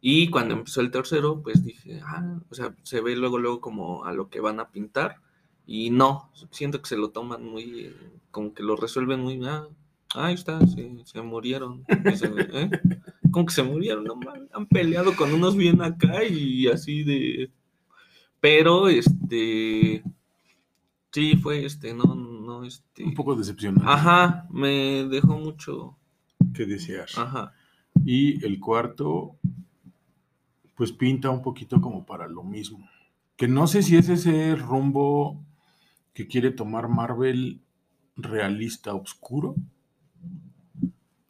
[0.00, 4.04] Y cuando empezó el tercero, pues dije, ah, o sea, se ve luego, luego como
[4.04, 5.20] a lo que van a pintar.
[5.64, 7.96] Y no, siento que se lo toman muy, eh,
[8.32, 9.68] como que lo resuelven muy, ah,
[10.14, 11.84] ahí está, se, se murieron.
[12.16, 12.70] Se- ¿eh?
[13.30, 17.50] Como que se murieron, no mames, han peleado con unos bien acá y así de...
[18.40, 20.02] Pero, este...
[21.16, 23.02] Sí, fue este, no, no, este...
[23.02, 23.88] Un poco decepcionante.
[23.90, 25.96] Ajá, me dejó mucho...
[26.52, 27.08] que desear.
[27.16, 27.54] Ajá.
[28.04, 29.38] Y el cuarto,
[30.74, 32.86] pues pinta un poquito como para lo mismo.
[33.34, 35.42] Que no sé si es ese rumbo
[36.12, 37.62] que quiere tomar Marvel
[38.16, 39.54] realista oscuro,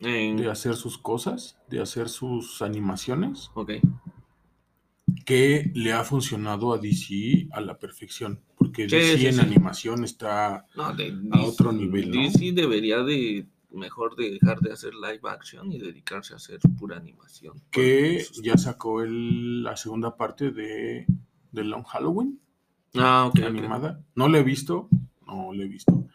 [0.01, 3.71] En- de hacer sus cosas, de hacer sus animaciones, Ok.
[5.25, 8.41] que le ha funcionado a DC a la perfección.
[8.67, 9.41] Porque Sí, DC sí, en sí.
[9.41, 12.21] animación está No, de, A otro nivel, ¿no?
[12.23, 16.97] DC debería de mejor de dejar de hacer live action y dedicarse a hacer pura
[16.97, 17.61] animación.
[17.71, 21.07] que ya sacó el- la segunda parte de,
[21.53, 22.41] de Long Halloween.
[22.95, 23.41] Ah, ok.
[23.41, 24.01] animada.
[24.15, 24.89] No la he visto,
[25.27, 26.07] no la he visto,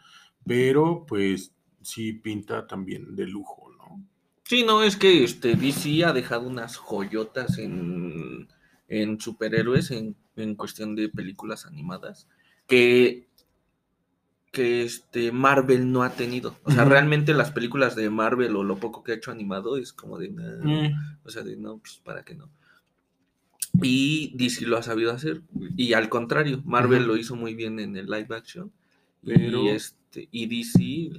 [0.44, 4.04] pero pues sí pinta también de lujo, ¿no?
[4.44, 8.48] Sí, no, es que este DC ha dejado unas joyotas en,
[8.88, 12.26] en superhéroes en, en cuestión de películas animadas
[12.66, 13.26] que,
[14.52, 16.58] que este Marvel no ha tenido.
[16.64, 19.92] O sea, realmente las películas de Marvel o lo poco que ha hecho animado es
[19.92, 20.94] como de, nah, Eh,
[21.24, 22.50] o sea, de no, pues para qué no.
[23.80, 25.40] Y DC lo ha sabido hacer.
[25.76, 28.70] Y al contrario, Marvel lo hizo muy bien en el live action.
[29.24, 31.10] Pero- Y, este, y DC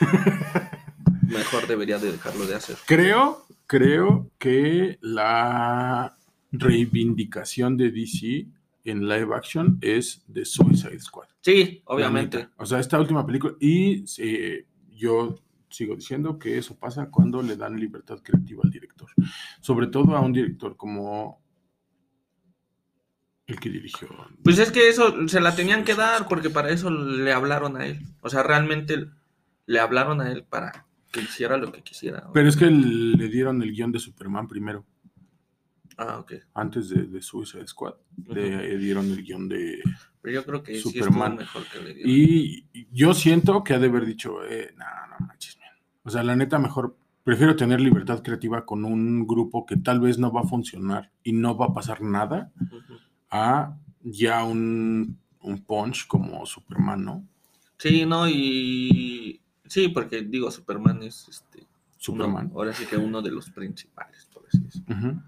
[1.22, 2.76] mejor debería de dejarlo de hacer.
[2.86, 6.16] creo, creo que la
[6.52, 8.46] reivindicación de DC
[8.84, 11.28] en live action es de Suicide Squad.
[11.40, 12.48] Sí, obviamente.
[12.56, 15.36] O sea, esta última película, y eh, yo
[15.70, 19.08] sigo diciendo que eso pasa cuando le dan libertad creativa al director.
[19.60, 21.40] Sobre todo a un director como
[23.46, 24.08] el que dirigió.
[24.42, 27.86] Pues es que eso se la tenían que dar porque para eso le hablaron a
[27.86, 28.00] él.
[28.20, 29.06] O sea, realmente
[29.66, 32.28] le hablaron a él para que hiciera lo que quisiera.
[32.32, 34.84] Pero es que le dieron el guion de Superman primero,
[35.96, 36.32] Ah, ok.
[36.54, 37.94] antes de, de Suicide Squad.
[38.28, 39.80] Le dieron el guion de...
[40.22, 41.36] Pero yo creo que sí Superman.
[41.36, 42.10] mejor que le dieron.
[42.12, 44.84] Y yo siento que ha de haber dicho, eh, no,
[45.18, 45.68] no manches, man.
[46.02, 50.18] O sea, la neta, mejor prefiero tener libertad creativa con un grupo que tal vez
[50.18, 52.50] no va a funcionar y no va a pasar nada,
[53.30, 57.26] a ya un, un punch como Superman, ¿no?
[57.78, 61.66] Sí, no, y sí, porque digo, Superman es este
[61.98, 62.46] Superman.
[62.46, 65.22] uno- ahora sí que uno de los principales, por así decirlo.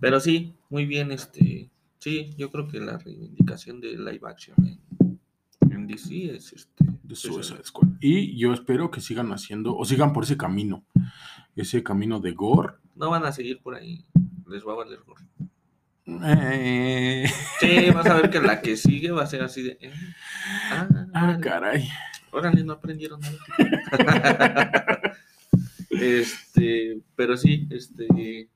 [0.00, 5.20] Pero sí, muy bien, este, sí, yo creo que la reivindicación de live action en,
[5.70, 6.84] en DC es este.
[7.02, 7.88] de es Suicide el- Squad.
[8.00, 10.84] Y yo espero que sigan haciendo, o sigan por ese camino,
[11.56, 12.74] ese camino de gore.
[12.96, 14.04] No van a seguir por ahí,
[14.48, 15.24] les va a valer gorro.
[16.06, 17.26] Eh,
[17.60, 19.78] Sí, vas a ver que la que sigue va a ser así de.
[19.80, 19.92] eh,
[20.70, 21.88] ah, ah, caray.
[22.30, 23.38] órale, no aprendieron nada.
[25.90, 28.48] este, pero sí, este.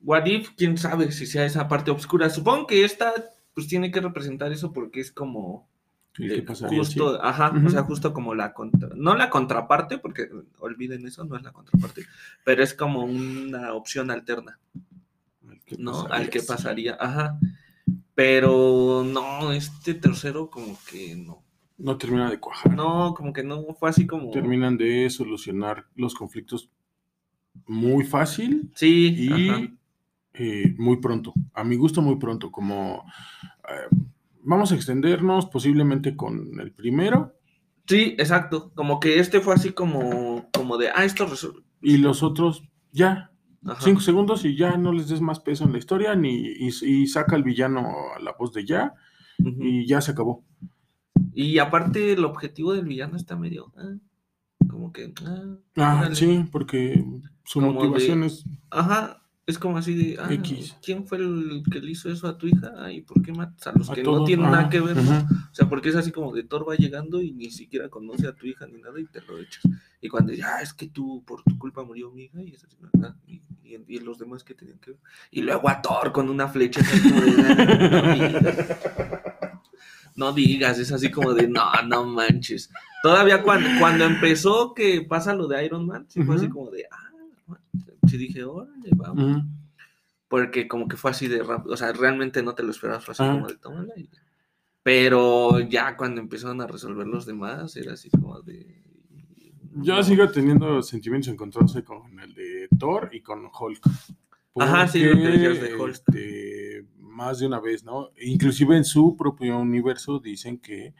[0.00, 2.30] What if, quién sabe si sea esa parte oscura.
[2.30, 3.12] Supongo que esta,
[3.54, 5.68] pues tiene que representar eso porque es como.
[6.16, 9.98] ¿Y qué eh, pasaría justo, ajá, o sea, justo como la contra, no la contraparte,
[9.98, 10.28] porque
[10.58, 12.06] olviden eso, no es la contraparte,
[12.44, 14.58] pero es como una opción alterna.
[15.64, 15.92] ¿Qué ¿no?
[15.92, 17.38] pasaría Al que pasaría, ajá.
[18.16, 21.44] Pero no, este tercero como que no.
[21.76, 22.74] No termina de cuajar.
[22.74, 24.32] No, como que no, fue así como...
[24.32, 26.68] Terminan de solucionar los conflictos
[27.66, 29.68] muy fácil Sí, y ajá.
[30.38, 31.34] Eh, muy pronto.
[31.54, 32.50] A mi gusto, muy pronto.
[32.50, 33.04] Como
[33.68, 33.96] eh,
[34.42, 37.34] vamos a extendernos posiblemente con el primero.
[37.86, 38.70] Sí, exacto.
[38.74, 42.62] Como que este fue así como, como de, ah, esto resol- Y los otros,
[42.92, 43.32] ya,
[43.64, 43.80] Ajá.
[43.82, 47.06] cinco segundos y ya no les des más peso en la historia, ni y, y
[47.06, 47.86] saca al villano
[48.16, 48.94] a la voz de ya,
[49.38, 50.44] y ya se acabó.
[51.32, 53.72] Y aparte el objetivo del villano está medio...
[53.76, 53.94] ah,
[54.68, 55.14] como que...
[55.24, 57.04] ah, Ah, sí, porque
[57.44, 58.44] su Como motivación de- es.
[58.70, 60.16] Ajá, es como así de...
[60.20, 60.76] ah, X.
[60.84, 62.72] ¿Quién fue el que le hizo eso a tu hija?
[62.76, 64.18] Ah, ¿Y por qué matas a los a que todo.
[64.20, 64.96] no tienen nada que ver?
[64.96, 65.02] ¿no?
[65.02, 65.34] ujú.
[65.50, 68.34] O sea, porque es así como de Thor va llegando y ni siquiera conoce a
[68.34, 69.62] tu hija ni nada y te lo echas.
[70.00, 72.76] Y cuando ya es que tú, por tu culpa murió mi hija y es así,
[73.02, 75.00] ah, y, y- y los demás que tenían que ver.
[75.30, 76.80] Y luego a Thor con una flecha.
[77.60, 79.60] "Ah,
[80.16, 80.78] no, digas".
[80.78, 82.70] Es así como de, no, no manches.
[83.02, 86.84] Todavía cuando, cuando empezó que pasa lo de Iron Man, sí fue así como de,
[86.90, 87.07] ah,
[88.08, 89.38] sí dije, órale, vamos.
[89.38, 89.46] Ujú.
[90.28, 93.12] Porque como que fue así de rápido, o sea, realmente no te lo esperabas, fue
[93.12, 93.32] así Ah.
[93.32, 94.08] como de tómala y.
[94.82, 98.82] Pero ya cuando empezaron a resolver los demás, era así como de...
[99.74, 100.02] Yo no.
[100.02, 103.80] sigo teniendo sentimientos encontrados con el de Thor y con Hulk.
[104.56, 105.90] Ajá, sí, lo que decías de Hulk.
[105.92, 108.10] este, más de una vez, ¿no?
[108.20, 110.94] Inclusive en su propio universo dicen que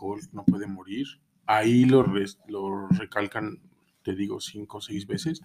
[0.00, 1.06] Hulk no puede morir.
[1.46, 2.04] Ahí lo,
[2.48, 3.60] lo recalcan,
[4.12, 5.40] te digo, cinco o seis veces.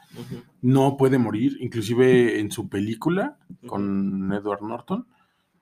[0.61, 1.57] No puede morir.
[1.59, 3.38] Inclusive en su película
[3.68, 5.07] con Edward Norton,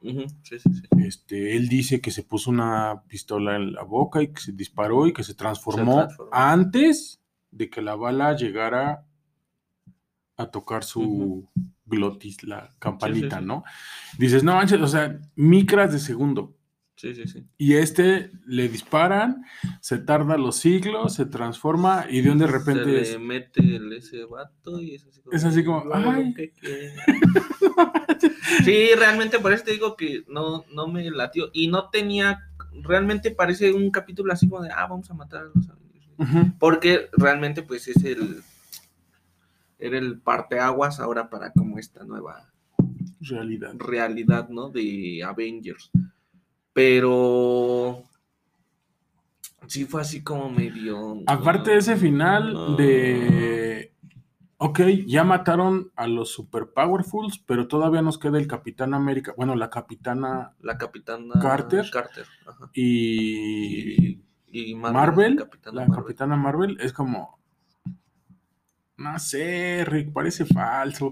[0.01, 0.88] ujú, Sí, sí, sí.
[0.99, 5.08] este, él dice que se puso una pistola en la boca y que se disparó
[5.08, 6.32] y que se transformó, transformó.
[6.34, 9.06] antes de que la bala llegara
[10.38, 11.47] a tocar su
[11.86, 13.39] glotis, la campanita.
[13.41, 13.64] ¿no?
[14.18, 16.56] Dices, no manches, o sea, micras de segundo.
[17.04, 17.45] Sí, sí, sí.
[17.58, 19.43] Y este le disparan,
[19.82, 23.91] se tarda los siglos, se transforma y de un de repente Se es- mete el,
[23.91, 25.36] ese vato y es así como...
[25.36, 26.34] Es así como, "Luego lo ay".
[26.34, 27.04] que quiera".
[28.64, 31.49] sí, realmente por eso te digo que no, no me latió.
[31.51, 32.39] Y no tenía...
[32.84, 36.08] Realmente parece un capítulo así como de, ah, vamos a matar a los Avengers.
[36.18, 38.41] Ujú, Porque realmente pues es el...
[39.78, 42.49] Era el parteaguas ahora para como esta nueva
[43.20, 43.74] realidad.
[43.78, 44.70] realidad, ¿no?
[44.70, 45.91] De Avengers.
[46.74, 48.04] Pero
[49.68, 51.22] sí fue así como medio.
[51.28, 53.94] Aparte de ese final de.
[54.58, 59.34] Ok, ya mataron a los super powerfuls, pero todavía nos queda el Capitán América.
[59.36, 61.90] Bueno, la Capitana La capitana Carter.
[61.92, 62.70] Carter ajá.
[62.74, 64.20] y.
[64.52, 66.04] y, y Marvel, Capitana la Marvel.
[66.06, 67.40] Capitana Marvel, es como.
[68.96, 71.12] No sé, Rick, parece falso.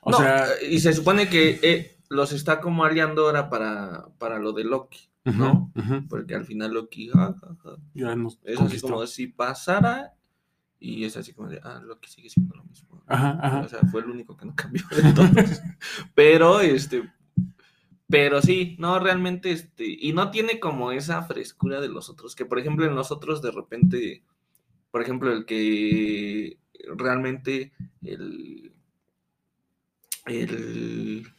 [0.00, 0.46] O No, sea.
[0.68, 5.08] y se supone que eh, los está como aliando ahora para, para lo de Loki,
[5.24, 5.72] ¿no?
[6.08, 10.14] Porque al final Loki, ja, ja, ja, ya nos es así como si pasara
[10.78, 13.02] y es así como de, ah, Loki sigue siendo lo mismo.
[13.06, 13.60] Ajá, ajá.
[13.60, 15.62] O sea, fue el único que no cambió de todos.
[16.14, 17.10] pero, este,
[18.08, 22.44] pero sí, no, realmente, este, y no tiene como esa frescura de los otros, que
[22.44, 24.22] por ejemplo en los otros de repente,
[24.90, 26.58] por ejemplo, el que
[26.94, 28.74] realmente el,
[30.26, 31.32] el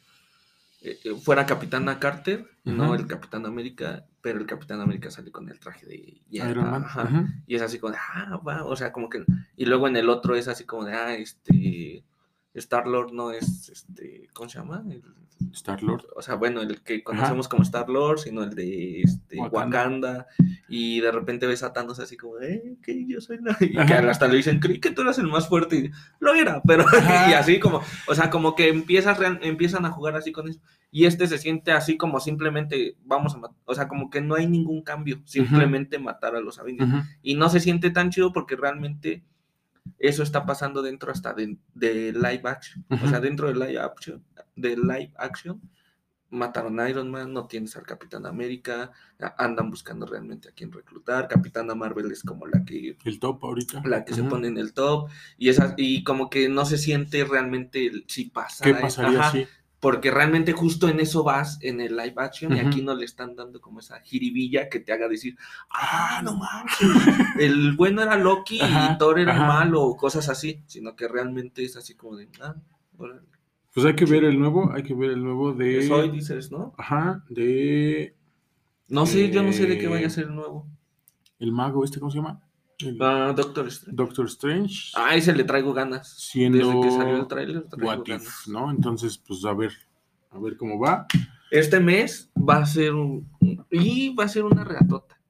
[1.21, 5.85] fuera Capitana Carter, no el Capitán América, pero el Capitán América sale con el traje
[5.85, 6.83] de Iron Man.
[6.85, 7.27] ajá.
[7.47, 9.23] Y es así como de, ah, va, o sea, como que,
[9.55, 12.03] y luego en el otro es así como de, ah, este,
[12.53, 14.83] Star-Lord no es, este, ¿cómo se llama?
[14.89, 15.03] El-
[15.51, 16.05] Star-Lord.
[16.15, 19.57] o sea, bueno, el que conocemos como Star-Lord, sino el de, este, Wakanda.
[19.57, 20.27] Wakanda.
[20.69, 23.93] y de repente ves a Thanos así como, eh, que yo soy la, y que
[23.93, 26.85] hasta le dicen, creí que tú eras el más fuerte, y lo era, pero,
[27.29, 30.59] y así como, o sea, como que empiezas, empiezan a jugar así con eso,
[30.91, 34.35] y este se siente así como simplemente, vamos a matar, o sea, como que no
[34.35, 36.91] hay ningún cambio, simplemente matar a los Avengers
[37.21, 39.23] y no se siente tan chido porque realmente
[39.99, 42.85] eso está pasando dentro hasta de, de live action.
[43.03, 44.23] O sea, dentro de live action,
[44.55, 45.61] de live action,
[46.29, 48.91] mataron a Iron Man, no tienes al Capitán América,
[49.37, 51.27] andan buscando realmente a quién reclutar.
[51.27, 53.83] Capitana Marvel es como la que El top ahorita.
[53.85, 57.23] la que se pone en el top y esas y como que no se siente
[57.23, 59.47] realmente el- si pasa ¿Qué pasaría ajá, si?
[59.83, 63.35] Porque realmente justo en eso vas en el live action y aquí no le están
[63.35, 65.37] dando como esa jiribilla que te haga decir,
[65.69, 66.87] ah, no manches,
[67.39, 69.47] el bueno era Loki Ajá, y Thor era ajá.
[69.47, 72.55] malo o cosas así, sino que realmente es así como de, ah,
[72.97, 73.21] órale.
[73.73, 75.79] Pues hay que ver el nuevo, hay que ver el nuevo de.
[75.79, 76.73] Es hoy, dices, ¿no?
[76.77, 78.15] Ajá, de
[78.87, 80.67] No sé, yo no sé de qué vaya Eh, a ser el nuevo.
[81.39, 82.41] el mago, este, ¿cómo se llama?
[82.99, 83.95] Ah, Doctor Strange.
[83.95, 84.91] Doctor Strange.
[84.95, 86.15] Ah, ese le traigo ganas.
[86.17, 88.47] siendo Desde que salió el tráiler traigo If.
[88.47, 88.71] ¿no?
[88.71, 89.71] Entonces, pues a ver,
[90.31, 91.07] a ver cómo va.
[91.51, 93.29] Este mes va a ser un,
[93.69, 95.21] y va a ser una reatota.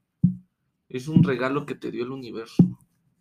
[0.88, 2.64] Es un regalo que te dio el universo.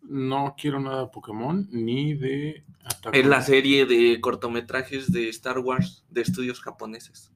[0.01, 5.59] No quiero nada de Pokémon ni de Attack Es la serie de cortometrajes de Star
[5.59, 7.33] Wars de estudios japoneses.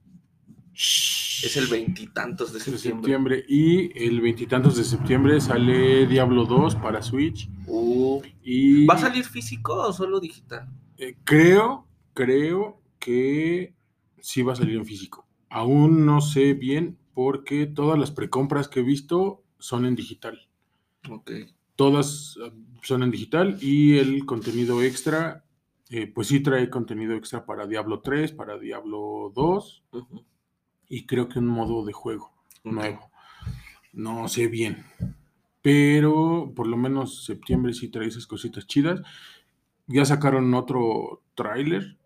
[0.82, 3.01] Es el veintitantos de septiembre.
[3.01, 3.45] septiembre.
[3.47, 7.49] Y el veintitantos de septiembre sale Diablo 2 para Switch.
[7.65, 10.67] Uh, Y ¿Va a salir físico o solo digital?
[10.99, 13.75] eh, creo, creo que
[14.19, 15.28] sí va a salir en físico.
[15.49, 20.47] Aún no sé bien porque todas las precompras que he visto son en digital.
[21.09, 21.32] Ok.
[21.75, 22.51] Todas eh,
[22.84, 25.45] son en digital y el contenido extra,
[25.89, 30.25] eh, pues sí trae contenido extra para Diablo 3, para Diablo 2 Ujú.
[30.89, 32.31] Y creo que un modo de juego
[32.63, 33.11] nuevo.
[33.93, 34.85] No sé bien.
[35.61, 39.01] Pero por lo menos septiembre sí trae esas cositas chidas.
[39.88, 41.97] Ya sacaron otro tráiler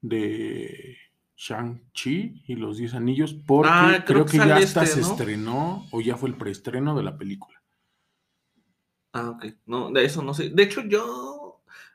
[0.00, 0.96] de
[1.36, 5.08] Shang-Chi y los 10 anillos porque Ah, creo creo que que ya hasta este, se
[5.08, 7.62] estrenó o ya fue el preestreno de la película.
[9.12, 9.46] Ah, ok.
[9.66, 10.50] No, de eso no sé.
[10.50, 11.37] De hecho, yo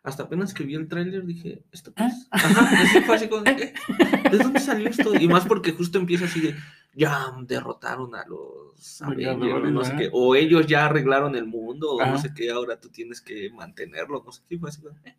[0.03, 2.27] hasta apenas que vi el tráiler dije, ¿esto qué es?
[2.29, 3.73] Ajá, así fue así como, ¿eh?
[4.31, 5.15] ¿de dónde salió esto?
[5.15, 6.55] Y más porque justo empieza así de,
[6.93, 12.05] ya derrotaron a los Avengers, no sé qué, o ellos ya arreglaron el mundo, o
[12.05, 15.15] no sé qué, ahora tú tienes que mantenerlo, no sé qué, fue así como, ¿eh?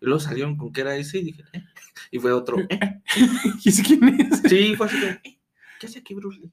[0.00, 1.64] Y luego salieron con que era ese y dije, ¿eh?
[2.12, 3.02] Y fue otro, ¿eh?
[3.64, 4.42] ¿Y ese quién es?
[4.48, 5.40] Sí, fue así como, ¿eh?
[5.80, 6.52] ¿Qué hace aquí Bruce Lee?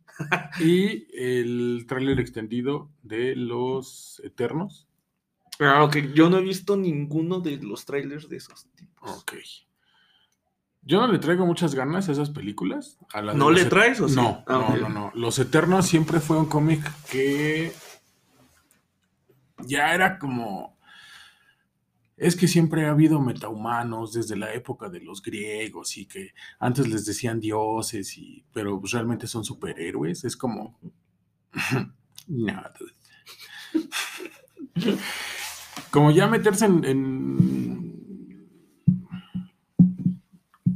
[0.62, 4.87] Y el tráiler extendido de los Eternos.
[5.60, 9.10] Ah, ok, yo no he visto ninguno de los trailers de esos tipos.
[9.22, 9.34] Ok.
[10.84, 12.98] Yo no le traigo muchas ganas a esas películas.
[13.14, 14.16] a ¿No le Et- traes o sí?
[14.16, 15.12] No, Ah, no, no, no.
[15.16, 16.82] Los Eternos siempre fue un cómic
[17.12, 17.74] que
[19.66, 20.78] ya era como...
[22.16, 26.88] Es que siempre ha habido metahumanos desde la época de los griegos y que antes
[26.88, 30.24] les decían dioses, y, pero pues realmente son superhéroes.
[30.24, 30.80] Es como...
[32.28, 32.94] dude.
[35.98, 38.48] Como ya meterse en, en-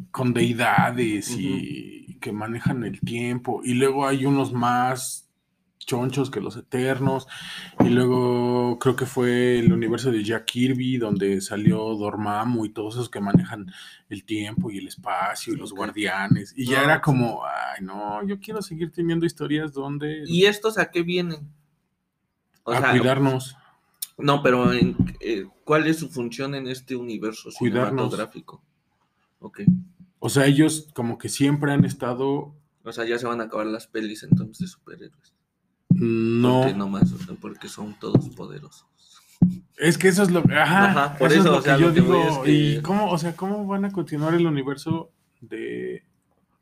[0.10, 3.62] con deidades y que manejan el tiempo.
[3.64, 5.30] Y luego hay unos más
[5.78, 7.28] chonchos que los eternos.
[7.86, 12.96] Y luego creo que fue el universo de Jack Kirby, donde salió Dormammu y todos
[12.96, 13.72] esos que manejan
[14.10, 16.52] el tiempo y el espacio y los guardianes.
[16.58, 20.90] Y ya era como, ay, no, yo quiero seguir teniendo historias donde ¿Y estos a
[20.90, 21.48] qué vienen?
[22.64, 23.56] O a sea, cuidarnos.
[24.18, 27.90] No, pero en, eh, ¿cuál es su función en este universo Cuidarnos.
[28.12, 28.62] cinematográfico?
[29.40, 29.62] Ok.
[30.20, 33.66] O sea, ellos como que siempre han estado, O sea, ya se van a acabar
[33.68, 35.34] las pelis entonces de superhéroes.
[35.90, 38.86] no, Porque nomás, porque son todos poderosos.
[39.78, 41.82] es que eso es lo, ajá, Ajá, por eso, es eso, lo o sea, que
[41.82, 44.46] yo lo que digo, es que- y cómo, o sea, cómo van a continuar el
[44.46, 46.04] universo de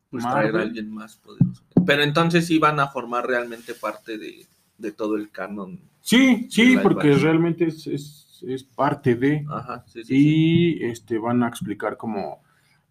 [0.10, 1.64] Pues traer a alguien más poderoso.
[1.86, 4.48] Pero entonces sí van a formar realmente parte de,
[4.80, 5.80] de todo el canon.
[6.02, 7.24] Sí, sí, porque action.
[7.24, 10.08] realmente es, es, es parte de, Ajá, sí, sí.
[10.08, 10.78] sí.
[10.80, 12.42] y este van a explicar como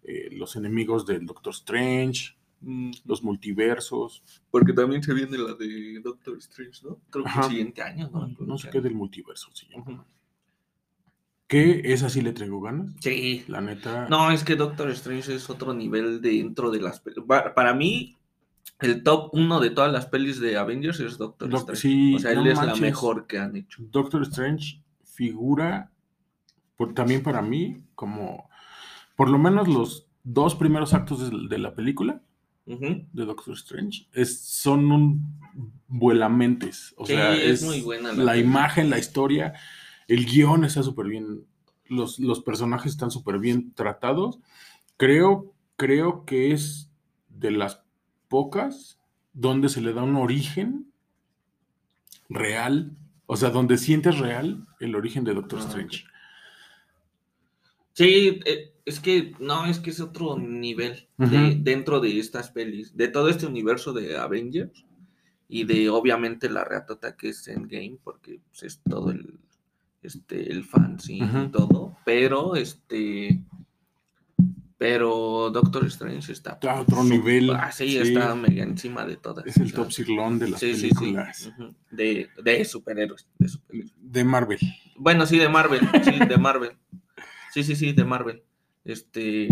[0.03, 4.21] eh, los enemigos del Doctor Strange, Mm, los multiversos,
[4.51, 6.99] Porque también se viene la de Doctor Strange, ¿no?
[7.09, 7.43] Creo que Ajá.
[7.45, 8.27] el siguiente año, ¿no?
[8.37, 10.05] no sé qué del multiverso se llama.
[11.47, 13.43] Que esa sí le traigo ganas, Sí.
[13.47, 14.07] la neta.
[14.09, 17.01] No, es que Doctor Strange es otro nivel dentro de las.
[17.55, 18.17] Para mí,
[18.79, 21.81] el top uno de todas las pelis de Avengers es Doctor Doc- Strange.
[21.81, 22.81] sí, o sea, él no es la manches.
[22.81, 23.81] mejor que han hecho.
[23.91, 25.91] Doctor Strange figura
[26.77, 28.49] por, también para mí como
[29.15, 32.21] por lo menos los dos primeros actos de, de la película
[32.65, 33.05] Ujú.
[33.11, 35.39] de Doctor Strange es, son un
[35.87, 36.93] vuelamentes.
[36.97, 39.53] O Sí, sea, es muy buena la la, imagen, la historia,
[40.07, 41.45] el guion está súper bien.
[41.87, 44.39] Los, los personajes están súper bien tratados.
[44.97, 46.91] Creo, creo que es
[47.29, 47.81] de las
[48.29, 48.97] pocas
[49.33, 50.91] donde se le da un origen
[52.29, 52.95] real.
[53.25, 55.65] O sea, donde sientes real el origen de Doctor Ah.
[55.67, 56.03] Strange.
[57.93, 62.95] Sí, eh, es que no, es que es otro nivel de- dentro de estas pelis,
[62.95, 64.85] de todo este universo de Avengers
[65.49, 69.39] y de obviamente la reatota que es Endgame, porque pues, es todo el
[70.01, 73.41] este el fancy y todo, pero este
[74.79, 77.49] pero Doctor Strange está a otro nivel.
[77.51, 77.97] Ah, sí, sí.
[77.97, 79.45] está mega encima de todas.
[79.45, 83.49] Es el top sirlón de las sí, sí, sí, películas ujú, de, de superhéroes, de
[83.49, 83.93] superhéroes.
[83.97, 84.59] de Marvel.
[84.95, 86.71] Bueno, sí, de Marvel, sí, de Marvel.
[87.53, 88.41] Sí, sí, sí, de Marvel.
[88.85, 89.49] Este,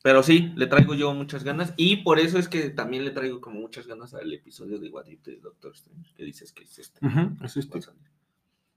[0.00, 3.40] pero sí, le traigo yo muchas ganas y por eso es que también le traigo
[3.40, 6.78] como muchas ganas al episodio de What If de Doctor Strange, que dices que es
[6.78, 7.04] este.
[7.04, 7.80] Ujú, es va este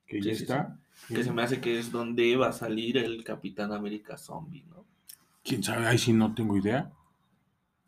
[0.07, 0.79] que ya está.
[1.07, 4.94] Que se me hace que es donde va a salir el Capitán América Zombie, ¿no?
[5.45, 6.91] Quién sabe, ahí sí no tengo idea.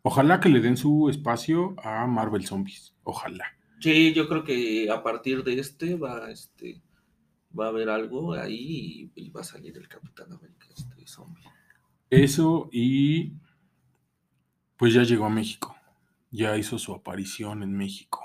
[0.02, 2.94] Ojalá que le den su espacio a Marvel Zombies.
[3.04, 3.44] Ojalá.
[3.80, 6.82] Sí, yo creo que a partir de este va, este,
[7.58, 11.44] va a haber algo ahí y, y va a salir el Capitán América este zombie.
[12.10, 13.34] Eso y
[14.76, 15.76] pues ya llegó a México.
[16.30, 18.22] ya hizo su aparición en México.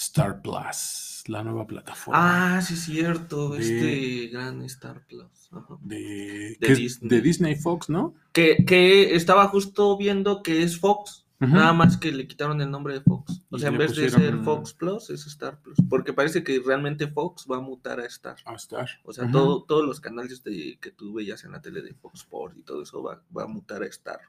[0.00, 3.50] Star Plus, la nueva plataforma Ah, sí, cierto.
[3.50, 5.26] De- Este gran Star Plus.
[5.52, 5.76] ajá.
[5.82, 7.08] de, de es Disney.
[7.10, 8.14] de Disney Fox, ¿no?
[8.32, 11.26] Que, que estaba justo viendo que es Fox.
[11.40, 13.42] Nada más que le quitaron el nombre de Fox.
[13.50, 15.78] O Y sea, en vez de ser Fox Plus, es Star Plus.
[15.88, 18.36] Porque parece que realmente Fox va a mutar a Star.
[18.44, 18.88] A Star.
[19.04, 22.20] O sea, todo, todos los canales de, que tú veías en la tele de Fox
[22.20, 24.20] Sport y todo eso va, va a mutar a Star.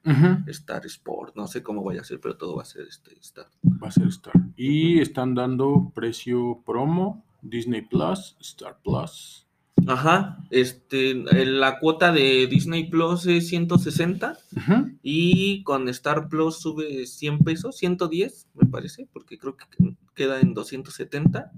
[0.48, 3.48] Star Sport, no sé cómo vaya a ser, pero todo va a ser este Star.
[3.64, 4.34] Va a ser Star.
[4.56, 9.41] Y están dando precio promo, Disney Plus, Star Plus.
[9.88, 14.92] Ajá, este, la cuota de Disney Plus es 160 Ujú.
[15.02, 19.66] y con Star Plus sube 100 pesos, 110 me parece, porque creo que
[20.14, 21.52] queda en 270.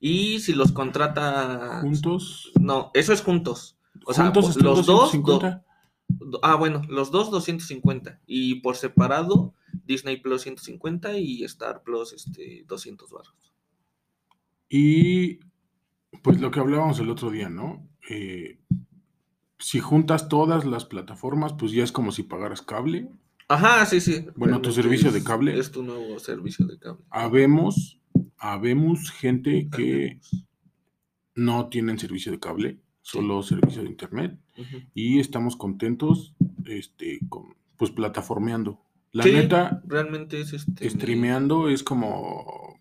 [0.00, 1.80] Y si los contrata...
[1.82, 2.52] Juntos.
[2.60, 3.76] No, eso es juntos.
[4.04, 5.64] O sea, juntos los dos, 250.
[6.08, 9.54] do- Ah, bueno, los dos 250 y por separado
[9.86, 13.52] Disney Plus 150 y Star Plus este 200 barros.
[14.68, 15.40] Y
[16.22, 17.86] pues lo que hablábamos el otro día, ¿no?
[18.08, 18.58] Eh,
[19.58, 23.08] si juntas todas las plataformas, pues ya es como si pagaras cable.
[23.48, 24.26] Ajá, sí, sí.
[24.36, 25.58] Bueno, tu servicio de es- cable.
[25.58, 27.04] Es tu nuevo servicio de cable.
[27.10, 28.00] Habemos,
[28.38, 30.20] habemos gente que
[31.34, 34.38] no tienen servicio de cable, solo servicio de internet.
[34.94, 36.34] Y estamos contentos,
[36.64, 38.80] este, con, pues plataformeando.
[39.12, 40.88] La Sí, neta, realmente es este.
[40.90, 42.75] streameando es como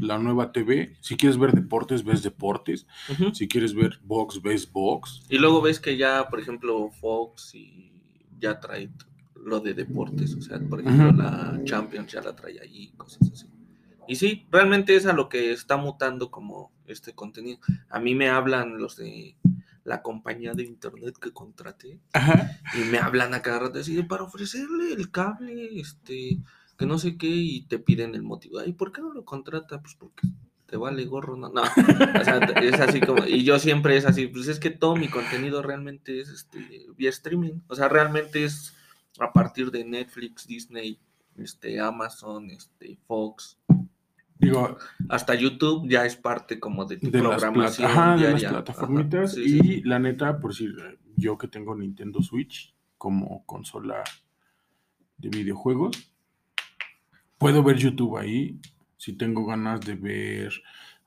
[0.00, 0.96] la nueva TV.
[1.00, 2.86] Si quieres ver deportes, ves deportes.
[3.32, 5.22] Si quieres ver box, ves box.
[5.28, 7.92] Y luego ves que ya, por ejemplo, Fox y
[8.38, 8.90] ya trae
[9.34, 13.46] lo de deportes, o sea, por ejemplo, la Champions ya la trae allí, cosas así.
[14.06, 17.58] Y sí, realmente es a lo que está mutando como este contenido.
[17.90, 19.36] A mí me hablan los de
[19.84, 22.58] la compañía de internet que contraté Ajá.
[22.74, 26.38] y me hablan a cada rato así de para ofrecerle el cable, este,
[26.78, 28.60] que no sé qué, y te piden el motivo.
[28.60, 29.82] Ay, ¿por qué no lo contrata?
[29.82, 30.26] Pues porque
[30.66, 31.62] te vale gorro, no, no.
[31.62, 35.08] O sea, es así como, y yo siempre es así, pues es que todo mi
[35.08, 37.60] contenido realmente es este vía streaming.
[37.68, 38.74] O sea, realmente es
[39.18, 40.98] a partir de Netflix, Disney,
[41.36, 43.58] este, Amazon, este, Fox,
[44.40, 48.30] Digo, hasta YouTube ya es parte como de tu de las, plat- programación ajá, de
[48.30, 49.32] las plataformitas.
[49.32, 50.76] Ajá, y sí, la neta, por decir,
[51.16, 54.04] yo que tengo Nintendo Switch como consola
[55.16, 56.12] de videojuegos,
[57.38, 58.58] puedo ver YouTube ahí.
[58.96, 60.52] Si tengo ganas de ver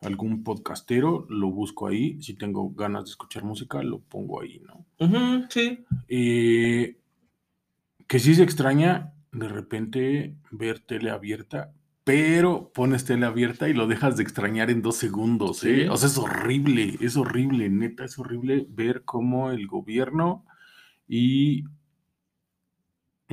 [0.02, 2.22] algún podcastero, lo busco ahí.
[2.22, 4.86] Si tengo ganas de escuchar música, lo pongo ahí, ¿no?
[5.06, 5.86] Ujú, sí.
[6.08, 6.98] Eh,
[8.08, 11.74] que sí se extraña de repente ver tele abierta,
[12.04, 15.84] pero pones tele abierta y lo dejas de extrañar en dos segundos, ¿eh?
[15.84, 15.88] Sí.
[15.88, 20.46] O sea, es horrible, es horrible, neta, es horrible ver cómo el gobierno
[21.08, 21.66] y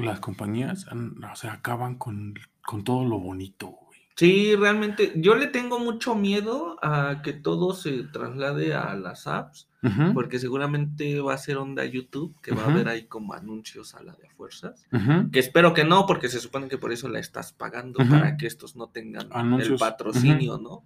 [0.05, 3.89] las compañías, o sea, acaban con, con todo lo bonito, güey.
[4.19, 9.69] Sí, realmente, yo le tengo mucho miedo a que todo se traslade a las apps,
[10.13, 14.03] porque seguramente va a ser onda YouTube, que va a haber ahí como anuncios a
[14.03, 14.89] la de fuerzas.
[15.31, 18.49] Que espero que no, porque se supone que por eso la estás pagando, para que
[18.49, 19.29] estos no tengan
[19.61, 20.85] el patrocinio, ¿no?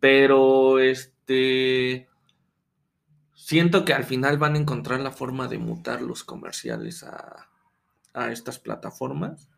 [0.00, 2.08] Pero, este,
[3.32, 7.48] siento que al final van a encontrar la forma de mutar los comerciales a,
[8.14, 9.48] a estas plataformas.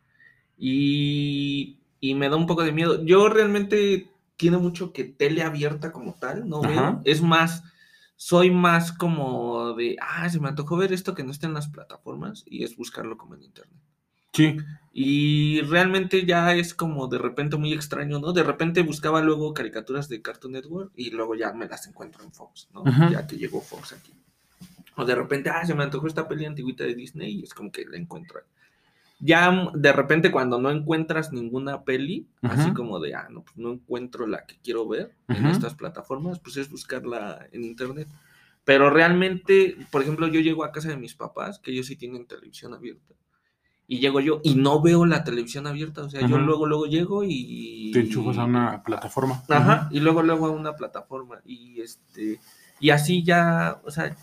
[0.57, 3.03] Y, y me da un poco de miedo.
[3.05, 6.79] Yo realmente quiero mucho que tele abierta como tal, no veo.
[6.79, 7.01] Ajá.
[7.05, 7.63] Es más,
[8.15, 11.67] soy más como de, ah, se me antojó ver esto que no está en las
[11.67, 13.79] plataformas y es buscarlo como en internet.
[14.33, 14.57] Sí,
[14.93, 18.33] Y realmente ya es como de repente muy extraño, ¿no?
[18.33, 22.31] De repente buscaba luego caricaturas de Cartoon Network y luego ya me las encuentro en
[22.31, 22.81] Fox, ¿no?
[22.81, 23.09] Ujú.
[23.11, 24.13] Ya que llegó Fox aquí.
[24.97, 27.71] O de repente, ah, se me antojó esta peli antigüita de Disney y es como
[27.71, 28.39] que la encuentro.
[28.39, 28.45] ahí.
[29.19, 32.73] Ya mm, de repente cuando no encuentras ninguna peli, así Ujú.
[32.77, 35.49] como de, ah, no, pues no encuentro la que quiero ver en Ujú.
[35.49, 38.07] estas plataformas, pues es buscarla en internet.
[38.63, 42.25] Pero realmente, por ejemplo, yo llego a casa de mis papás, que ellos sí tienen
[42.25, 43.13] televisión abierta.
[43.87, 46.01] Y llego yo y no veo la televisión abierta.
[46.03, 47.91] O sea, yo luego, luego llego y.
[47.93, 49.41] te enchufas a una plataforma.
[49.47, 51.39] Ajá, y luego, luego a una plataforma.
[51.45, 52.41] Y este.
[52.81, 54.13] Y así ya, o sea,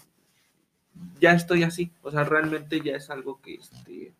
[1.20, 1.90] ya estoy así.
[2.02, 4.14] O sea, realmente ya es algo que este.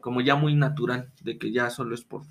[0.00, 2.22] Como ya muy natural, de que ya solo es por,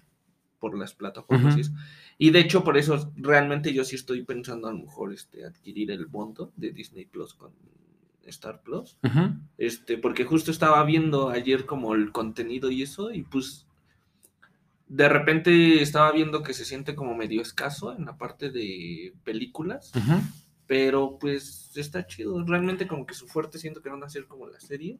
[0.60, 1.72] por las plataformas.
[2.18, 5.90] Y de hecho, por eso realmente yo sí estoy pensando a lo mejor este, adquirir
[5.92, 7.52] el bondo de Disney Plus con
[8.26, 8.98] Star Plus.
[9.58, 13.66] Este, porque justo estaba viendo ayer como el contenido y eso, y pues
[14.88, 19.92] de repente estaba viendo que se siente como medio escaso en la parte de películas,
[19.96, 20.22] Ujú.
[20.72, 22.42] Pero pues está chido.
[22.46, 24.98] Realmente como que su fuerte siento que van a ser como la serie.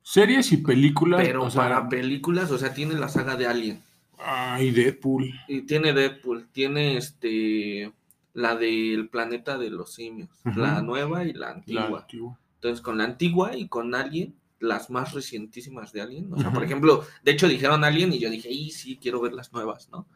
[0.00, 1.22] Series y películas.
[1.26, 3.82] Pero o sea, para películas, o sea, tiene la saga de Alien.
[4.16, 5.34] Ay, Deadpool.
[5.48, 7.92] Y tiene Deadpool, tiene este
[8.32, 12.02] la del planeta de los simios, la nueva y la La antigua.
[12.02, 12.38] antigua.
[12.54, 16.32] Entonces, con la antigua y con Alien, las más recientísimas de Alien.
[16.32, 19.32] O sea, por ejemplo, de hecho dijeron Alien y yo dije, y sí, quiero ver
[19.32, 20.06] las nuevas, ¿no?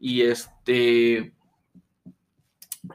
[0.00, 1.34] Y este.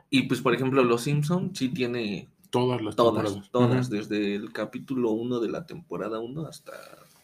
[0.10, 3.52] Y pues, por ejemplo, Los Simpson sí tiene Todas las todas, temporadas.
[3.52, 6.72] todas, desde el capítulo 1 de la temporada 1 hasta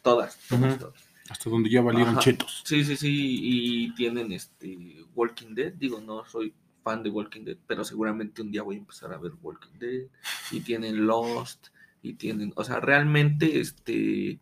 [0.03, 0.93] todas, todas, todas.
[1.30, 2.22] Hasta donde ya valieron Ajá.
[2.22, 2.61] chetos.
[2.63, 6.53] Sí, sí, sí, y tienen este Walking Dead, digo, no soy
[6.84, 10.03] fan de Walking Dead, pero seguramente un día voy a empezar a ver Walking Dead,
[10.51, 11.70] y tienen Lost,
[12.03, 14.38] y tienen, o sea, realmente, este,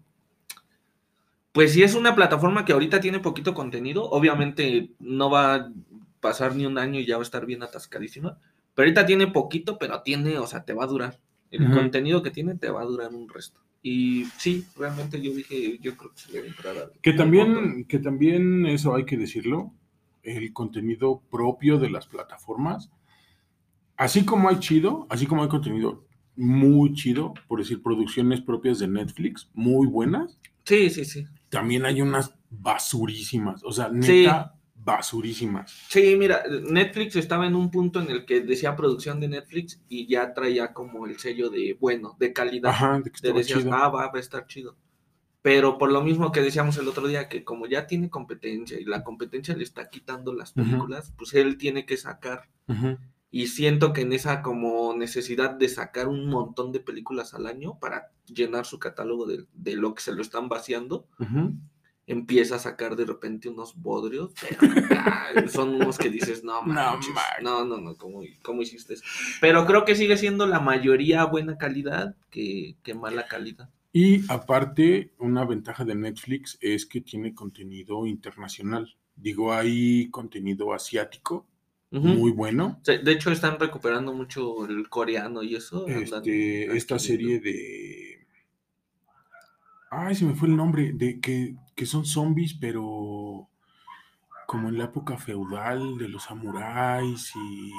[1.54, 5.72] pues sí es una plataforma que ahorita tiene poquito contenido, obviamente no va
[6.24, 8.40] pasar ni un año y ya va a estar bien atascadísima,
[8.74, 11.20] pero ahorita tiene poquito, pero tiene, o sea, te va a durar,
[11.52, 11.74] el Ujú.
[11.74, 13.60] contenido que tiene te va a durar un resto.
[13.84, 17.14] Y sí, realmente yo dije, yo creo que se le va a entrar al- Que
[17.14, 19.74] también, que también eso hay que decirlo,
[20.24, 22.90] el contenido propio de las plataformas,
[23.98, 26.06] así como hay chido, así como hay contenido
[26.36, 31.26] muy chido, por decir, producciones propias de Netflix, muy buenas, Sí, sí, sí.
[31.50, 35.72] también hay unas basurísimas, o sea, neta, basurísimas.
[35.90, 40.08] Sí, mira, Netflix estaba en un punto en el que decía producción de Netflix y
[40.08, 42.72] ya traía como el sello de bueno, de calidad.
[42.72, 43.74] Ajá, de que Te decías, chido.
[43.74, 44.76] ah, va, va a estar chido.
[45.42, 48.86] Pero por lo mismo que decíamos el otro día, que como ya tiene competencia y
[48.86, 52.50] la competencia le está quitando las películas, pues él tiene que sacar.
[52.68, 52.98] Ujú.
[53.30, 57.78] Y siento que en esa como necesidad de sacar un montón de películas al año
[57.80, 61.54] para llenar su catálogo de, de lo que se lo están vaciando, Ujú.
[62.06, 67.14] Empieza a sacar de repente unos bodrios, pero son unos que dices, no, No manches,
[67.42, 69.04] no, no, no, ¿cómo, cómo hiciste eso?
[69.42, 73.70] Pero creo que sigue siendo la mayoría buena calidad que, que mala calidad.
[73.94, 78.96] Y aparte, una ventaja de Netflix es que tiene contenido internacional.
[79.16, 81.46] Digo, hay contenido asiático
[82.02, 82.82] muy bueno.
[82.84, 85.88] De hecho, están recuperando mucho el coreano y eso.
[85.88, 88.26] Este, esta serie de.
[89.92, 90.92] Ay, se me fue el nombre.
[90.94, 93.48] De que, que son zombies, pero
[94.48, 97.72] como en la época feudal de los samuráis y.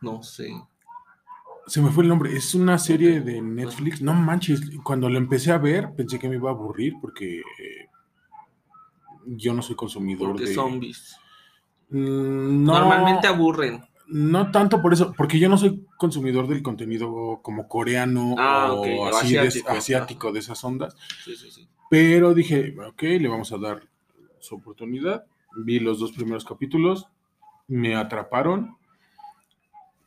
[0.00, 0.52] No sé.
[1.66, 2.36] Se me fue el nombre.
[2.36, 4.02] Es una serie de Netflix.
[4.02, 4.60] No manches.
[4.82, 7.88] Cuando la empecé a ver, pensé que me iba a aburrir porque eh,
[9.26, 10.54] yo no soy consumidor Porque de.
[10.54, 11.16] zombies.
[11.90, 13.84] Mm, No, Normalmente aburren.
[14.08, 18.80] no tanto por eso, porque yo no soy consumidor del contenido como coreano Ah, o
[18.80, 20.32] ok, o así de- asiático, ajá.
[20.34, 20.96] de esas ondas.
[21.24, 21.68] Sí, sí, sí.
[21.92, 23.82] Pero dije, ok, le vamos a dar
[24.38, 25.26] su oportunidad.
[25.54, 27.06] Vi los dos primeros capítulos,
[27.68, 28.78] me atraparon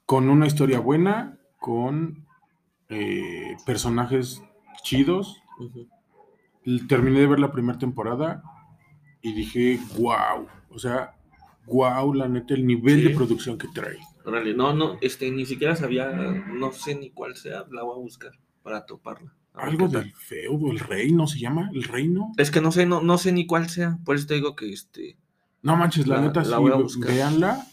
[0.08, 2.26] con una historia buena, con
[2.90, 4.42] eh, personajes
[4.82, 5.44] chidos.
[6.88, 8.42] Terminé de ver la primera temporada
[9.22, 11.14] y dije, wow, o sea,
[11.68, 13.10] wow, la neta, el nivel Sí.
[13.10, 14.00] de producción que trae.
[14.26, 18.02] Órale, no, no, este, ni siquiera sabía, no sé ni cuál sea, la voy a
[18.02, 18.32] buscar
[18.64, 19.32] para toparla.
[19.58, 22.32] Algo del feudo, el reino se llama, el reino.
[22.38, 24.72] Es que no sé, no, no sé ni cuál sea, por eso te digo que
[24.72, 25.18] este,
[25.64, 27.12] No manches, la, La- neta, la sí, voy a ve- buscar.
[27.12, 27.68] véanla.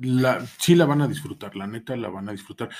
[0.00, 2.70] La, sí la van a disfrutar, la neta la van a disfrutar.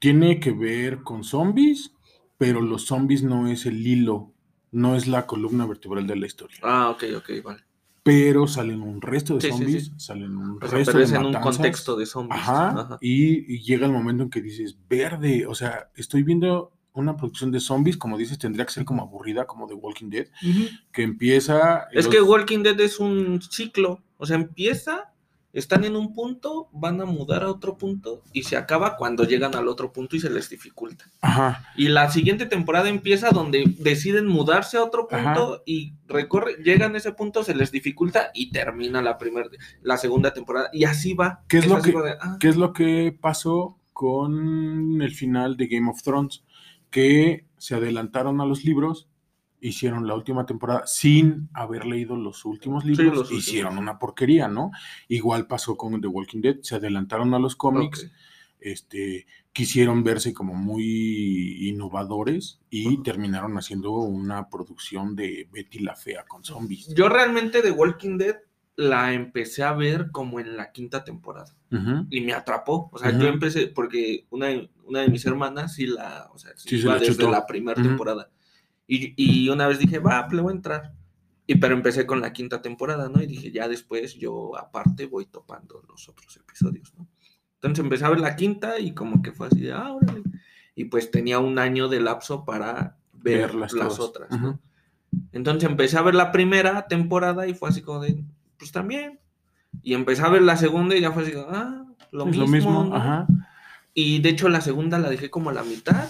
[0.00, 1.92] Tiene que ver con zombies,
[2.36, 4.32] pero los zombies no es el hilo,
[4.72, 6.58] no es la columna vertebral de la historia.
[6.62, 7.64] ah, ok, ok, vale.
[8.08, 9.92] Pero salen un resto de Sí, zombies, sí.
[9.98, 12.40] salen un O sea, resto pero de es en un contexto de zombies.
[12.40, 12.98] Ajá, Ajá.
[13.00, 17.50] Y, y llega el momento en que dices, verde, o sea, estoy viendo una producción
[17.52, 20.26] de zombies, como dices, tendría que ser como aburrida, como The Walking Dead,
[20.92, 21.86] que empieza...
[21.92, 25.12] Es los- que Walking Dead es un ciclo, o sea, empieza,
[25.58, 29.54] están en un punto, van a mudar a otro punto y se acaba cuando llegan
[29.56, 31.04] al otro punto y se les dificulta.
[31.20, 35.62] Ajá, Y la siguiente temporada empieza donde deciden mudarse a otro punto Ajá.
[35.66, 39.48] y recorre, llegan a ese punto, se les dificulta y termina la primera,
[39.82, 40.68] la segunda temporada.
[40.72, 41.42] Y así va.
[41.48, 45.66] ¿Qué es lo que- de, ah, ¿Qué es lo que pasó con el final de
[45.66, 46.44] Game of Thrones?
[46.90, 49.08] Que se adelantaron a los libros,
[49.60, 53.48] hicieron la última temporada sin haber leído los últimos libros, los últimos.
[53.48, 54.70] hicieron una porquería, ¿no?
[55.08, 58.10] Igual pasó con The Walking Dead, se adelantaron a los cómics,
[58.60, 66.24] este, quisieron verse como muy innovadores y terminaron haciendo una producción de Betty la Fea
[66.26, 66.92] con zombies.
[66.94, 68.36] Yo realmente de Walking Dead
[68.76, 71.52] la empecé a ver como en la quinta temporada.
[72.10, 72.88] Y me atrapó.
[72.92, 76.52] O sea, yo empecé, porque una, de- una de mis hermanas sí la, o sea,
[76.56, 77.30] sí Sí, iba desde chutó.
[77.30, 78.30] la primera temporada.
[78.88, 80.92] Y, y una vez dije, va, le voy a entrar.
[81.46, 83.22] Y pero empecé con la quinta temporada, ¿no?
[83.22, 87.06] Y dije, ya después yo aparte voy topando los otros episodios, ¿no?
[87.54, 90.22] Entonces empecé a ver la quinta y como que fue así de, ah, órale.
[90.74, 94.30] y pues tenía un año de lapso para ver las otras.
[94.40, 94.60] ¿no?
[95.32, 98.22] Entonces empecé a ver la primera temporada y fue así como de,
[98.58, 99.18] pues también.
[99.82, 102.44] Y empecé a ver la segunda y ya fue así ah, lo Es mismo.
[102.44, 102.94] lo mismo, ¿no?
[102.96, 103.26] ajá.
[104.00, 106.08] Y de hecho la segunda la dejé como a la mitad.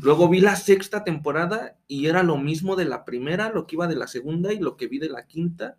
[0.00, 3.86] Luego vi la sexta temporada y era lo mismo de la primera, lo que iba
[3.86, 5.76] de la segunda y lo que vi de la quinta.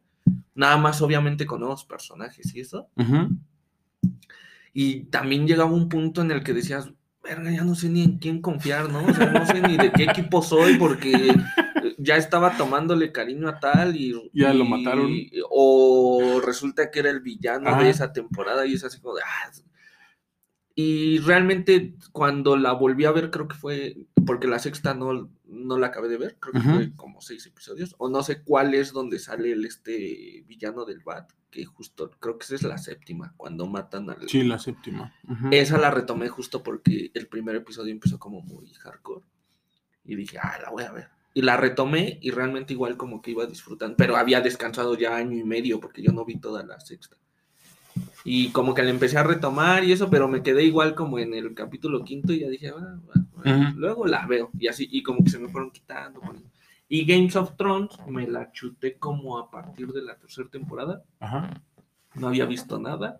[0.54, 2.90] Nada más obviamente con nuevos personajes y eso.
[4.74, 6.92] Y también llegaba un punto en el que decías,
[7.24, 9.04] verga, ya no sé ni en quién confiar, ¿no?
[9.06, 11.34] O sea, no sé ni de qué equipo soy porque
[11.98, 14.14] ya estaba tomándole cariño a tal y...
[14.34, 15.12] Ya lo y- mataron.
[15.50, 17.82] O resulta que era el villano Ajá.
[17.84, 19.22] de esa temporada y es así como de...
[19.24, 19.52] "Ah".
[20.80, 23.98] Y realmente cuando la volví a ver creo que fue...
[24.28, 27.96] Porque la sexta no, no la acabé de ver, creo que fue como seis episodios.
[27.98, 32.38] O no sé cuál es donde sale el este villano del Bat, que justo creo
[32.38, 34.30] que esa es la séptima, cuando matan al...
[34.30, 35.16] Sí, la séptima.
[35.50, 39.26] Esa la retomé justo porque el primer episodio empezó como muy hardcore.
[40.06, 41.08] Y dije, ah, la voy a ver.
[41.34, 43.98] Y la retomé y realmente igual como que iba disfrutando.
[43.98, 47.18] Pero había descansado ya año y medio porque yo no vi toda la sexta.
[48.24, 51.34] Y como que la empecé a retomar y eso, pero me quedé igual como en
[51.34, 53.80] el capítulo quinto y ya dije, ah, bueno, bueno, Ujú.
[53.80, 54.50] luego la veo.
[54.60, 56.22] Y así, y como que se me fueron quitando.
[56.90, 61.62] Y Games of Thrones me la chuté como a partir de la tercera temporada Ajá.
[62.16, 63.20] no había visto nada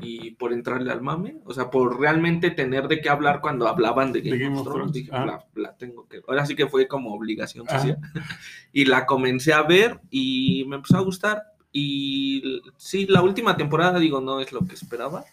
[0.00, 4.12] y por entrarle al mame, o sea, por realmente tener de qué hablar cuando hablaban
[4.12, 5.24] de Game, of, Thrones, dije, ah.
[5.24, 7.78] la, la tengo que Ahora sí que fue como obligación Ajá.
[7.78, 7.98] social.
[8.72, 11.42] y la comencé a ver y me empezó a gustar.
[11.80, 15.24] Y sí, la última temporada, digo, no es lo que esperaba.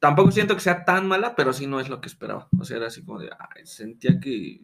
[0.00, 2.48] Tampoco siento que sea tan mala, pero sí no es lo que esperaba.
[2.58, 4.62] O sea, era así como de, ay, sentía que...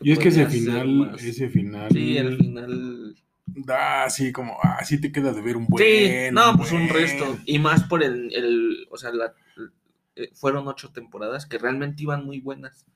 [0.00, 1.90] Y es que ese final, ese final.
[1.90, 5.82] Sí, el final Da así como, ah, sí te queda de ver un buen.
[5.82, 7.38] Sí, no, pues un resto.
[7.46, 9.32] Y más por el, el o sea, la,
[10.16, 12.86] eh, fueron ocho temporadas que realmente iban muy buenas,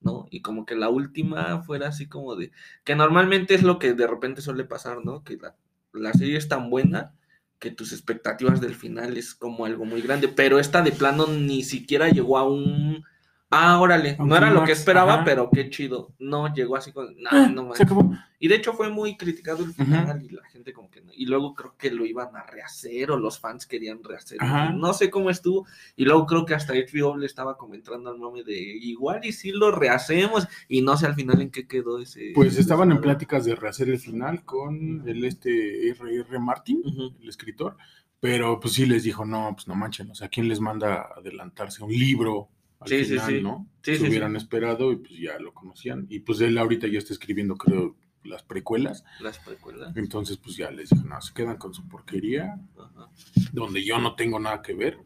[0.00, 0.26] ¿no?
[0.30, 2.50] Y como que la última fuera así como de,
[2.84, 5.22] que normalmente es lo que de repente suele pasar, ¿no?
[5.24, 5.54] Que la,
[5.92, 7.14] la serie es tan buena
[7.58, 11.62] que tus expectativas del final es como algo muy grande, pero esta de plano ni
[11.62, 13.04] siquiera llegó a un...
[13.50, 15.24] Ah, órale, no era lo que esperaba, ajá.
[15.24, 16.12] pero qué chido.
[16.18, 17.06] No, llegó así con...
[17.16, 18.12] No, Ah, no se acabó.
[18.38, 21.12] Y de hecho fue muy criticado el final y la gente como que no.
[21.14, 24.36] Y luego creo que lo iban a rehacer o los fans querían rehacer.
[24.40, 24.70] Ajá.
[24.72, 25.66] No sé cómo estuvo.
[25.96, 29.50] Y luego creo que hasta HBO le estaba comentando al mame de igual y si
[29.50, 30.46] lo rehacemos.
[30.68, 32.32] Y no sé al final en qué quedó ese.
[32.34, 36.38] Pues ese estaban en pláticas de rehacer el final con el este R.R.
[36.38, 36.82] Martin,
[37.20, 37.76] el escritor,
[38.20, 41.18] pero pues sí les dijo, no, pues no manchen, o sea, ¿quién les manda a
[41.18, 42.50] adelantarse un libro
[42.80, 43.42] al Sí, sí, final, sí.
[43.42, 43.68] no?
[43.82, 44.08] Sí, Se sí, sí.
[44.10, 46.06] hubieran esperado y pues ya lo conocían.
[46.08, 49.96] Y pues él ahorita ya está escribiendo, creo, las precuelas, Las precuelas.
[49.96, 53.10] entonces pues ya les dijo, no, se quedan con su porquería, Ajá.
[53.52, 54.98] donde yo no tengo nada que ver.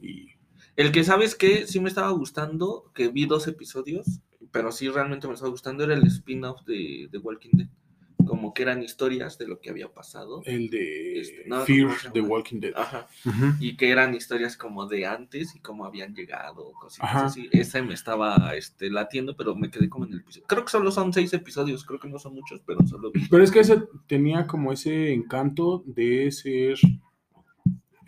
[0.00, 0.28] Y
[0.76, 4.20] El que sabes que sí me estaba gustando, que vi dos episodios,
[4.52, 7.68] pero sí realmente me estaba gustando, era el spin-off de, de Walking Dead.
[8.26, 10.42] Como que eran historias de lo que había pasado.
[10.44, 12.20] el de Este, no, Fear ¿cómo se the?
[12.20, 12.72] Walking Dead.
[12.76, 13.08] Ajá.
[13.60, 17.26] Y que eran historias como de antes y cómo habían llegado, cositas Ajá.
[17.26, 17.48] así.
[17.52, 20.46] Esa me estaba este, latiendo, pero me quedé como en el episodio.
[20.46, 23.10] Creo que solo son seis episodios, creo que no son muchos, pero solo.
[23.30, 26.78] Pero es que ese tenía como ese encanto de ser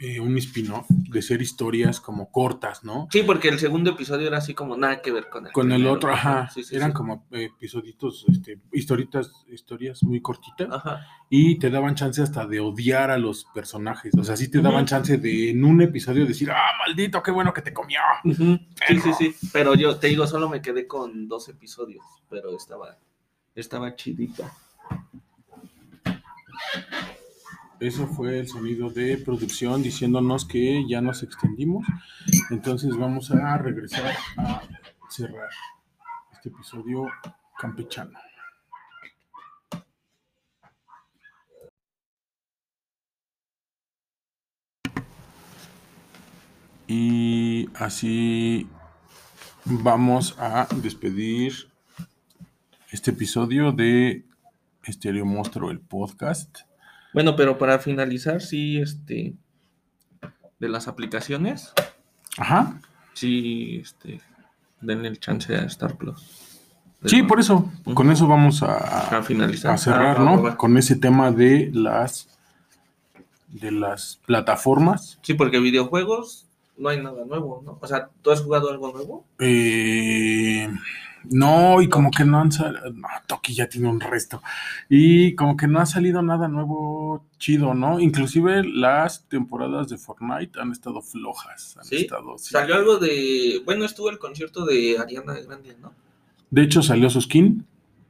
[0.04, 3.06] eh, un spin-off, de ser historias como cortas, ¿no?
[3.12, 5.86] Sí, porque el segundo episodio era así como nada que ver con el Con el
[5.86, 6.96] otro, ajá, Sí, sí, eran sí.
[6.96, 11.06] como eh, episoditos, este, historitas, historias muy cortitas Ajá.
[11.30, 14.86] y te daban chance hasta de odiar a los personajes, o sea, sí te daban
[14.86, 18.00] chance de en un episodio decir, ah, maldito, qué bueno que te comió.
[18.24, 19.48] Sí, sí, sí.
[19.52, 22.98] Pero yo te digo, solo me quedé con dos episodios, pero estaba,
[23.54, 24.52] estaba chidita.
[27.82, 31.84] Eso fue el sonido de producción diciéndonos que ya nos extendimos.
[32.50, 34.62] Entonces vamos a regresar a
[35.10, 35.48] cerrar
[36.32, 37.08] este episodio
[37.58, 38.16] campechano.
[46.86, 48.68] Y así
[49.64, 51.52] vamos a despedir
[52.92, 54.24] este episodio de
[54.84, 56.60] Estéreo Monstruo, el podcast.
[57.12, 59.34] Bueno, pero para finalizar, sí, este,
[60.58, 61.72] de las aplicaciones,
[62.38, 62.80] Ajá.
[63.12, 64.20] sí, este,
[64.80, 66.38] denle el chance a Star Plus.
[67.04, 67.68] Sí, por eso.
[67.94, 69.72] Con eso vamos a, A finalizar.
[69.74, 70.40] a cerrar, Ah, ¿no?
[70.42, 70.56] va.
[70.56, 72.28] Con ese tema de las
[73.48, 75.18] de las plataformas.
[75.22, 76.46] Sí, porque videojuegos
[76.78, 77.76] no hay nada nuevo, ¿no?
[77.82, 79.26] O sea, ¿tú has jugado algo nuevo?
[79.40, 80.68] Eh,
[81.30, 82.90] No, y como que no han salido.
[82.92, 84.42] No, Toki ya tiene un resto.
[84.88, 88.00] Y como que no ha salido nada nuevo chido, ¿no?
[88.00, 91.76] Inclusive las temporadas de Fortnite han estado flojas.
[91.78, 91.96] Han ¿Sí?
[91.96, 92.50] estado, sí.
[92.50, 93.62] Salió algo de.
[93.64, 95.92] Bueno, estuvo el concierto de Ariana Grande, ¿no?
[96.50, 97.64] De hecho, salió su skin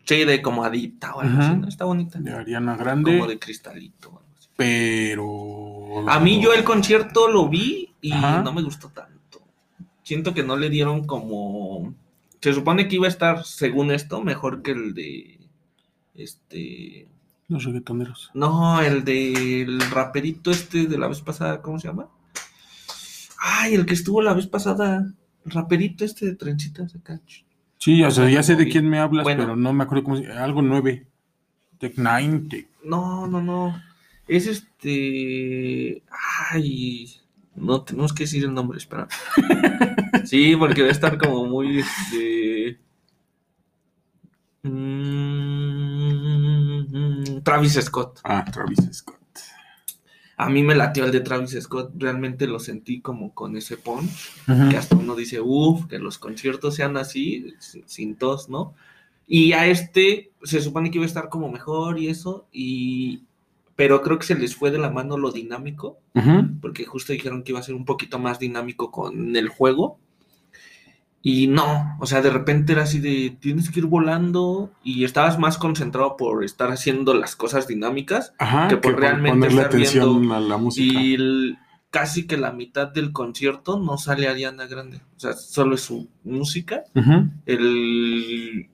[0.05, 1.69] Sí, de como adicta o algo así, ¿no?
[1.69, 2.19] Está bonita.
[2.19, 4.09] de Ariana Como Grande, de cristalito.
[4.09, 4.49] o algo así.
[4.57, 6.09] pero.
[6.09, 8.43] A mí yo el concierto lo vi y Ajá.
[8.43, 9.41] no me gustó tanto.
[10.03, 11.95] Siento que no le dieron como...
[12.43, 15.39] Se supone que iba a estar, según esto, mejor que el de...
[16.15, 17.09] Este...
[17.49, 18.31] Los reggaetoneros.
[18.35, 22.09] No, el del raperito este de la vez pasada, ¿cómo se llama?
[23.39, 25.13] Ay, el que estuvo la vez pasada.
[25.45, 27.21] El raperito este de trencitas acá.
[27.79, 29.43] Sí, o sea, ya sé de quién me hablas, bueno.
[29.43, 31.07] pero no me acuerdo cómo se Algo nueve.
[31.79, 32.49] Tech Nine.
[32.49, 33.83] Tech- No, no, no.
[34.29, 36.03] Es este.
[36.51, 37.13] Ay.
[37.57, 39.09] No tenemos que decir el nombre, espera.
[40.33, 42.81] Sí, porque debe estar como muy este.
[44.63, 45.43] mm,
[47.43, 48.21] Travis Scott.
[48.25, 49.19] Ah, Travis Scott.
[50.39, 51.93] A mí me latió el de Travis Scott.
[51.99, 54.33] Realmente lo sentí como con ese punch.
[54.71, 57.53] Que hasta uno dice, uff, que los conciertos sean así,
[57.85, 58.73] sin, tos, ¿no?
[59.27, 62.47] Y a este se supone que iba a estar como mejor y eso.
[62.51, 63.25] Y.
[63.77, 65.99] Pero creo que se les fue de la mano lo dinámico.
[66.63, 69.99] Porque justo dijeron que iba a ser un poquito más dinámico con el juego.
[71.25, 75.39] Y no, o sea, de repente era así de tienes que ir volando y estabas
[75.39, 80.35] más concentrado por estar haciendo las cosas dinámicas Ajá, que por realmente estar atención viendo
[80.35, 81.01] a la música.
[81.01, 81.59] y el-
[81.91, 86.09] casi que la mitad del concierto no sale Ariana Grande, o sea, solo es su
[86.25, 86.85] música.
[87.47, 88.69] El,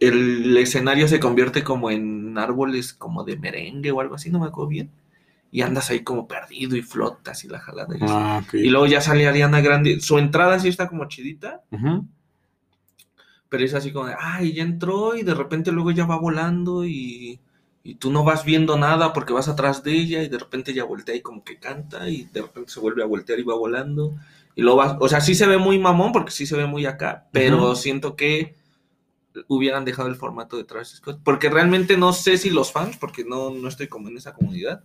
[0.00, 4.46] el escenario se convierte como en árboles como de merengue o algo así, no me
[4.46, 4.90] acuerdo bien.
[5.52, 7.94] Y andas ahí como perdido y flotas y la jalada.
[7.94, 8.00] y.
[8.02, 8.42] Ah.
[8.54, 10.00] Y luego ya sale Ariana Grande.
[10.00, 11.62] Su entrada sí está como chidita,
[13.48, 16.86] pero es así como de, ay, ya entró y de repente luego ya va volando
[16.86, 17.38] y,
[17.84, 20.84] y tú no vas viendo nada porque vas atrás de ella y de repente ya
[20.84, 24.14] voltea y como que canta y de repente se vuelve a voltear y va volando.
[24.54, 26.86] Y luego vas, o sea, sí se ve muy mamón porque sí se ve muy
[26.86, 28.54] acá, pero siento que
[29.48, 31.20] hubieran dejado el formato de Travis Scott.
[31.24, 34.82] Porque realmente no sé si los fans, porque no, no estoy como en esa comunidad,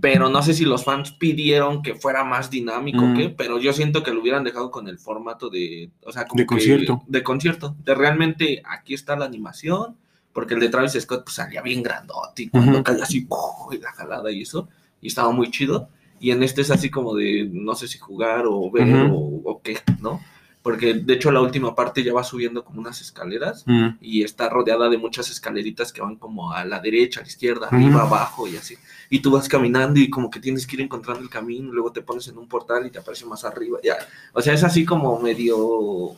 [0.00, 3.14] pero no sé si los fans pidieron que fuera más dinámico o Mm.
[3.16, 6.38] qué, pero yo siento que lo hubieran dejado con el formato de, o sea, como
[6.38, 7.02] De que- concierto.
[7.06, 9.96] de concierto, de realmente aquí está la animación,
[10.32, 12.82] porque el de Travis Scott pues salía bien grandote y cuando Ujú.
[12.84, 13.72] caía así, ¡pum!
[13.72, 14.68] y la jalada y eso,
[15.00, 15.88] y estaba muy chido,
[16.20, 19.78] y en este es así como de, no sé si jugar o ver o qué,
[20.00, 20.20] ¿no?
[20.62, 23.90] Porque de hecho la última parte ya va subiendo como unas escaleras, Mm.
[24.00, 27.66] y está rodeada de muchas escaleritas que van como a la derecha, a la izquierda,
[27.68, 27.76] Ujú.
[27.76, 28.74] arriba, abajo y así.
[29.08, 32.02] Y tú vas caminando y como que tienes que ir encontrando el camino, luego te
[32.02, 33.78] pones en un portal y te aparece más arriba.
[33.82, 33.96] Ya.
[34.32, 36.16] O sea, es así como medio...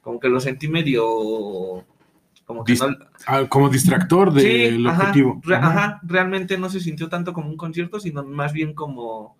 [0.00, 1.84] Como que lo sentí medio...
[2.44, 2.86] Como que no...
[3.26, 5.40] Ah, como distractor del Sí, objetivo.
[5.44, 9.36] re- ajá, realmente no se sintió tanto como un concierto, sino más bien como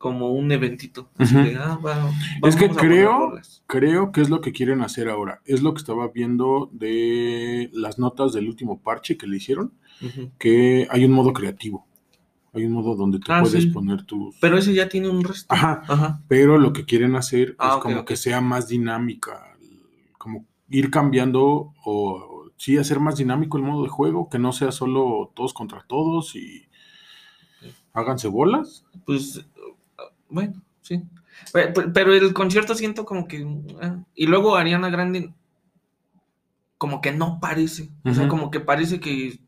[0.00, 1.10] como un eventito.
[1.18, 2.10] Así de, ah, va-
[2.48, 3.34] Es que creo-.
[3.66, 5.42] Creo que es lo que quieren hacer ahora.
[5.44, 9.74] Es lo que estaba viendo de las notas del último parche que le hicieron,
[10.38, 11.86] que hay un modo creativo.
[12.54, 13.68] Hay un modo donde te Ah, puedes sí.
[13.70, 14.36] poner tus...
[14.40, 15.52] Pero ese ya tiene un resto.
[15.54, 15.82] Ajá.
[15.86, 16.22] Ajá.
[16.28, 19.54] Pero lo que quieren hacer Ah, es ok, como que sea más dinámica,
[20.16, 24.72] como ir cambiando o sí hacer más dinámico el modo de juego, que no sea
[24.72, 26.66] solo todos contra todos y
[27.92, 28.84] háganse bolas.
[29.04, 29.42] Pues, uh,
[30.30, 31.02] bueno, sí.
[31.52, 33.46] Pe- pe- Pero el concierto siento como que...
[33.82, 35.32] ah, Y luego Ariana Grande
[36.78, 37.90] como que no parece.
[38.04, 39.38] O sea, como que parece que,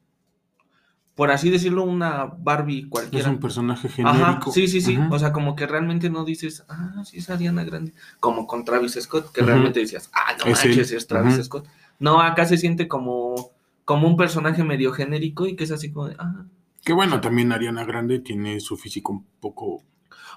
[1.14, 3.30] por así decirlo, una Barbie Es cualquiera.
[3.30, 4.52] un personaje Ajá, genérico.
[4.52, 4.98] sí, sí, sí.
[4.98, 5.14] Ujú.
[5.14, 7.92] O sea, como que realmente no dices, ah, sí es Ariana Grande.
[8.20, 10.70] Como con Travis Scott, que realmente decías, ah, no Es él.
[10.70, 11.42] manches, es Travis.
[11.44, 11.66] Scott.
[11.98, 13.50] No, acá se siente como,
[13.84, 16.44] como un personaje medio genérico y que es así como de, ah,
[16.84, 19.82] Que bueno, también Ariana Grande tiene su físico un poco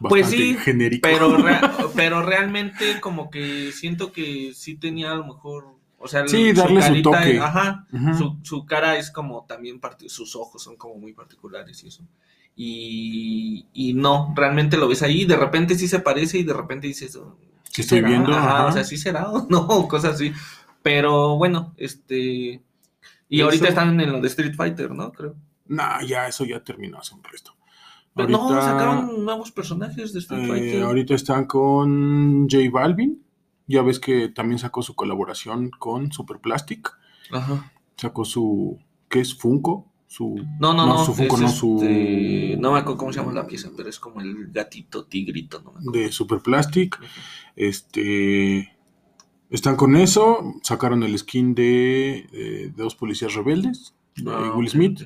[0.01, 1.07] Pues sí, genérico.
[1.07, 1.37] Pero,
[1.95, 6.81] pero realmente como que siento que sí tenía a lo mejor, o sea, Sí, darle
[6.81, 7.39] su toque.
[7.39, 7.87] ajá,
[8.17, 12.03] su, su cara es como también, sus ojos son como muy particulares y eso.
[12.57, 16.87] Y, y no, realmente lo ves ahí, de repente sí se parece y de repente
[16.87, 17.37] dices, oh,
[17.73, 18.09] Que estoy será?
[18.09, 18.65] viendo, Ajá, ajá.
[18.67, 20.31] o sea, sí será o no, cosas así.
[20.81, 22.61] Pero bueno, este...
[23.27, 25.11] Y Eso- ahorita están en lo de Street Fighter, ¿no?
[25.11, 25.35] Creo.
[25.67, 27.55] Nah, ya eso ya terminó hace un resto.
[28.16, 30.84] Pero no, Ahorita- sacaron nuevos personajes de Street Eh, Fighter.
[30.84, 33.22] ahorita están con J Balvin.
[33.68, 36.91] Ya ves que también sacó su colaboración con Super Plastic.
[37.32, 37.72] Ajá.
[37.97, 38.78] Sacó su.
[39.09, 39.36] ¿Qué es?
[39.38, 39.91] Funko.
[40.07, 40.36] Su.
[40.59, 41.03] No, no, no.
[41.03, 41.76] su Funko, es no, su.
[41.82, 45.61] este, No me acuerdo cómo se llama la pieza, pero es como el gatito tigrito,
[45.61, 45.91] no me acuerdo.
[45.91, 46.99] De Super Plastic.
[47.55, 48.72] Este.
[49.49, 50.53] están con eso.
[50.63, 55.01] Sacaron el skin de, eh, de dos policías rebeldes, de Ah, Will Smith.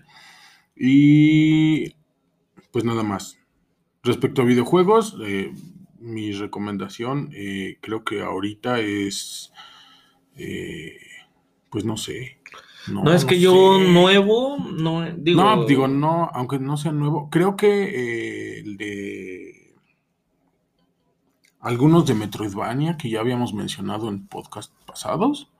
[0.76, 1.95] Y
[2.72, 3.39] pues nada más.
[4.03, 5.53] Respecto a videojuegos, eh,
[5.99, 9.51] mi recomendación eh, creo que ahorita es,
[10.36, 10.97] eh,
[11.70, 12.39] pues no sé.
[12.88, 13.91] No, es que yo sé.
[13.91, 15.43] nuevo, no digo.
[15.43, 19.76] no, digo, no, aunque no sea nuevo, creo que eh, el de
[21.59, 25.51] algunos de Metroidvania que ya habíamos mencionado en podcast pasados,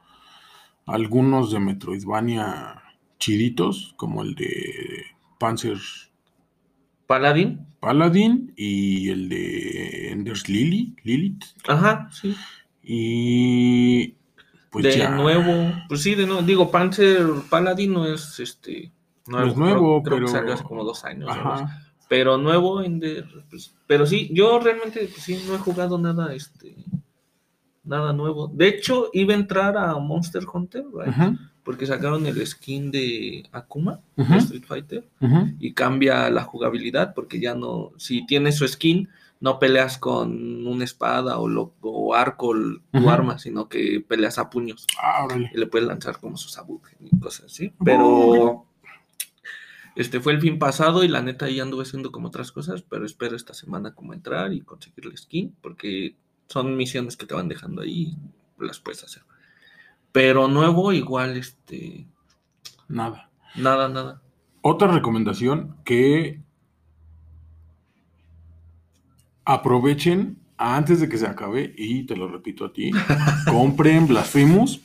[0.86, 2.82] algunos de Metroidvania
[3.20, 5.04] chiditos, como el de
[5.38, 5.78] Panzer
[7.10, 7.66] Paladín.
[7.80, 11.44] Paladin y el de Enders Lily, Lilith.
[11.68, 12.36] Ajá, sí.
[12.84, 14.14] Y
[14.70, 15.10] pues de ya.
[15.10, 16.44] nuevo, pues sí, de nuevo.
[16.44, 18.92] Digo, Panzer Paladin no es este.
[19.26, 21.30] No es nuevo, creo, creo pero- que salió hace como dos años.
[21.32, 21.82] Ajá.
[22.08, 26.32] Pero nuevo en de, pues, pero sí, yo realmente pues, sí no he jugado nada,
[26.36, 26.76] este,
[27.84, 28.50] nada nuevo.
[28.54, 31.40] De hecho, iba a entrar a Monster Hunter, right?
[31.70, 35.08] Porque sacaron el skin de Akuma, de Street Fighter,
[35.60, 39.08] y cambia la jugabilidad, porque ya no, si tienes su skin,
[39.40, 44.40] no peleas con una espada o, lo, o arco, l- tu arma, sino que peleas
[44.40, 44.88] a puños.
[45.00, 47.72] Ah, y le puedes lanzar como sus abuques y cosas así.
[47.86, 48.66] Pero
[49.96, 53.06] este fue el fin pasado y la neta ahí anduve haciendo como otras cosas, pero
[53.06, 56.16] espero esta semana como entrar y conseguir la skin, porque
[56.48, 58.18] son misiones que te van dejando ahí,
[58.60, 59.22] las puedes hacer.
[60.12, 62.08] Pero nuevo, igual, este,
[62.88, 63.30] Nada.
[63.56, 64.22] nada, nada.
[64.62, 66.42] Otra recomendación que
[69.46, 72.92] aprovechen antes de que se acabe, y te lo repito a ti,
[73.50, 74.82] compren Blasphemous,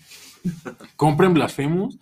[0.96, 1.98] compren Blasphemous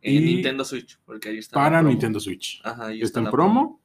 [0.00, 1.54] En Y Nintendo Switch, porque ahí está.
[1.54, 1.90] para promo.
[1.90, 2.60] Nintendo Switch.
[2.64, 3.80] Ajá, ahí Está en promo,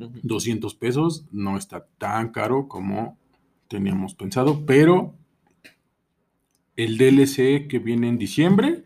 [0.00, 0.18] Ujú.
[0.22, 3.16] 200 pesos, no está tan caro como
[3.68, 5.14] teníamos pensado, pero
[6.76, 8.84] el DLC que viene en diciembre,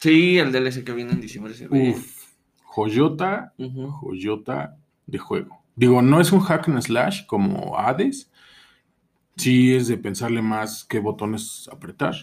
[0.00, 1.90] Sí, el DLC que viene en diciembre se ve.
[1.90, 2.34] uff,
[2.64, 3.88] joyota, Ujú.
[3.90, 4.76] joyota
[5.06, 5.62] de juego.
[5.74, 8.30] Digo, no es un hack and slash como Hades.
[9.36, 12.14] Sí es de pensarle más qué botones apretar.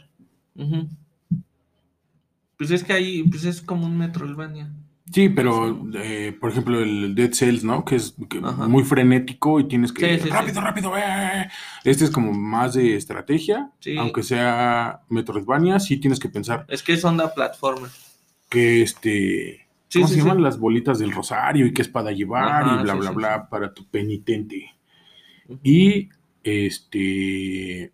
[2.57, 4.71] Pues es que ahí, pues es como un Metroidvania.
[5.13, 7.85] Sí, pero eh, por ejemplo el Dead Cells, ¿no?
[7.85, 10.29] Que es que muy frenético y tienes que Sí, sí, sí.
[10.29, 10.97] rápido, rápido.
[10.97, 11.47] eh.
[11.83, 13.95] Este es como más de estrategia, Sí.
[13.97, 17.89] aunque sea Metroidvania, sí tienes que pensar Es que es onda platformer.
[18.49, 22.83] que este ¿cómo se llaman las bolitas del rosario y qué espada llevar Ajá, y
[22.83, 24.71] bla bla bla para tu penitente.
[25.61, 26.09] Y
[26.43, 27.91] este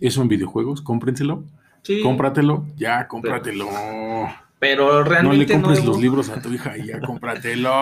[0.00, 1.44] eso en videojuegos, cómprenselo,
[1.82, 3.66] Sí, cómpratelo, ya cómpratelo.
[3.68, 4.34] pero
[4.76, 7.72] No le realmente compres nuevo- los libros a tu hija y ya cómpratelo.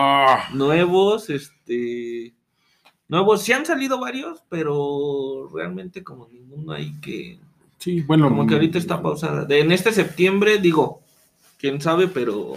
[0.53, 2.33] nuevos, este,
[3.07, 7.39] nuevos, sí han salido varios, pero realmente como ninguno hay que,
[7.77, 9.45] Sí, bueno, como que ahorita está pausada.
[9.45, 11.01] De, en este septiembre, digo,
[11.57, 12.53] quién sabe, pero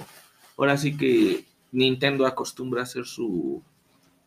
[0.58, 3.62] ahora sí que Nintendo acostumbra a hacer su,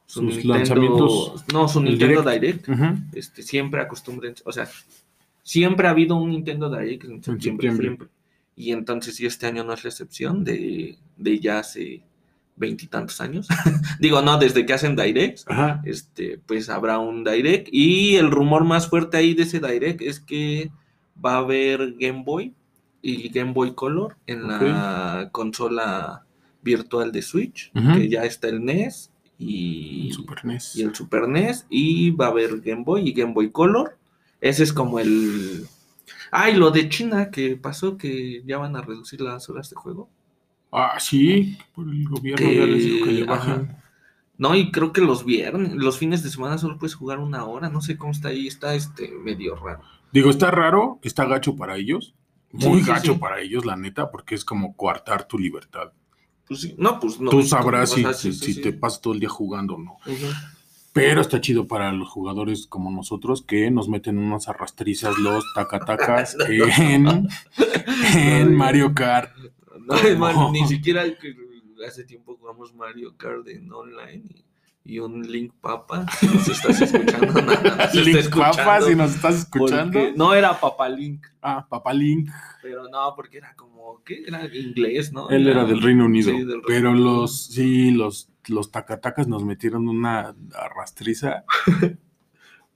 [0.08, 2.68] su Sus Nintendo- lanzamientos, no, su Nintendo Direct.
[3.14, 4.68] Este, siempre acostumbren, o sea,
[5.43, 7.86] siempre ha habido un Nintendo Direct en septiembre, septiembre.
[7.88, 8.08] siempre.
[8.58, 12.01] Y entonces, si este año no es la excepción de, de ya hace
[12.55, 13.47] veintitantos años,
[13.99, 15.80] digo, no, desde que hacen Direct, Ajá.
[15.86, 17.70] este, pues habrá un Direct.
[17.72, 20.72] Y el rumor más fuerte ahí de ese Direct es que
[21.24, 22.53] va a haber Game Boy
[23.03, 26.26] y Game Boy Color en la consola
[26.64, 30.76] virtual de Switch, que ya está el NES y El Super NES.
[30.76, 33.97] y el Super NES y va a haber Game Boy y Game Boy Color.
[34.41, 35.68] Ese es como el...
[36.32, 39.75] Ah, y lo de China que pasó que ya van a reducir las horas de
[39.75, 40.09] juego.
[40.71, 43.83] Ah, sí, por el gobierno ya les dijo que le Que- ajá.
[44.37, 47.70] No, y creo que los viernes, los fines de semana solo puedes jugar una hora,
[47.70, 49.82] no sé cómo está ahí, está este medio raro.
[50.12, 52.13] Digo, está raro, está gacho para ellos.
[52.51, 53.20] Muy Sí, gacho sí.
[53.20, 55.91] para ellos, la neta, porque es como coartar tu libertad.
[56.47, 57.29] Pues sí, no, pues no.
[57.32, 59.97] Tú sabrás o si, sea, si- te pasas todo el día jugando o no.
[60.97, 66.36] Pero está chido para los jugadores como nosotros que nos meten unas arrastrizas los tacatacas
[66.79, 67.28] en,
[68.15, 69.32] en Mario Kart.
[69.87, 70.51] ¿Cómo?
[70.51, 71.03] ni siquiera
[71.87, 74.24] hace tiempo jugamos Mario Kart en online
[74.83, 76.05] y, y un Link Papa.
[76.19, 79.99] Si nos estás escuchando, nada Link escuchando Papa, si nos estás escuchando.
[80.15, 82.29] no era Papa Link, Ah, Papá Link.
[82.61, 84.24] pero no, porque era como, ¿qué?
[84.28, 85.29] Era inglés, ¿no?
[85.29, 86.32] Él era del Reino Unido.
[86.32, 91.43] Sí, del Reino pero los, sí, los, los tacatacas nos metieron una arrastriza.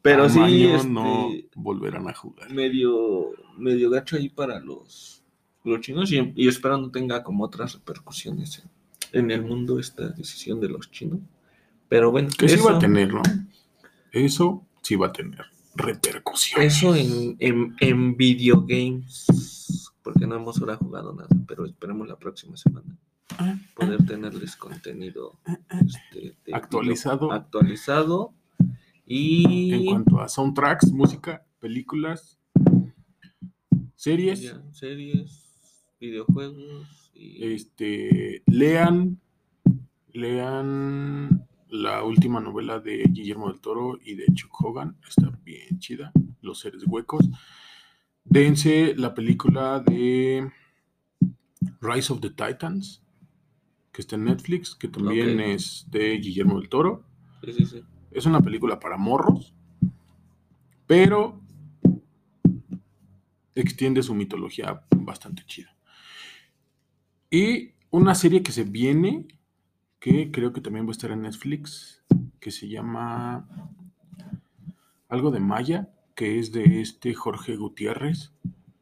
[0.02, 2.52] Pero sí, Tamaño, este, no volverán a jugar.
[2.52, 5.24] medio, medio gacho ahí para los,
[5.64, 8.64] los chinos y, y espero no tenga como otras repercusiones
[9.14, 11.20] en, en el mundo esta decisión de los chinos.
[11.88, 13.22] Pero bueno, Que sí eso- va a tener, ¿no?
[14.12, 15.46] Eso sí va a tener.
[15.76, 16.62] repercusión.
[16.64, 22.58] Eso en, en, en videogames, porque no hemos ahora jugado nada, pero esperemos la próxima
[22.58, 22.98] semana
[23.76, 25.40] poder tenerles contenido
[25.86, 27.32] este, de Actualizado.
[27.32, 28.34] actualizado
[29.06, 32.40] y En cuanto a soundtracks, música, películas,
[33.96, 39.20] series, ya, series, videojuegos y este, lean,
[40.14, 46.12] lean la última novela de Guillermo del Toro y de Chuck Hogan, está bien chida,
[46.42, 47.30] Los seres huecos.
[48.24, 50.52] Dense la película de
[51.82, 53.01] Rise of the Titans,
[53.92, 57.04] que está en Netflix, que también es de Guillermo del Toro.
[57.44, 57.84] sí, sí, sí.
[58.12, 59.54] Es una película para morros,
[60.86, 61.42] pero
[63.56, 65.76] extiende su mitología bastante chida.
[67.30, 69.28] Y una serie que se viene,
[70.00, 72.04] que creo que también va a estar en Netflix,
[72.40, 73.48] que se llama
[75.08, 78.34] algo de Maya, que es de este Jorge Gutiérrez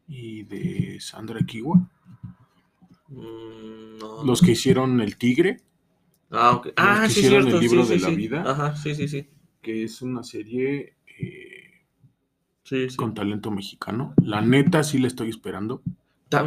[0.07, 1.89] y de Sandra Kiwa,
[3.09, 4.23] Mm, no.
[4.23, 5.61] los que hicieron El Tigre,
[6.31, 6.67] Ah, ok.
[6.75, 7.57] Ah, que sí, hicieron cierto.
[7.59, 8.43] el libro sí, de sí, la vida.
[8.45, 9.27] Ajá, sí, sí, sí.
[9.63, 11.85] que es una serie eh,
[12.95, 14.13] con talento mexicano.
[14.23, 15.81] La neta sí la estoy esperando.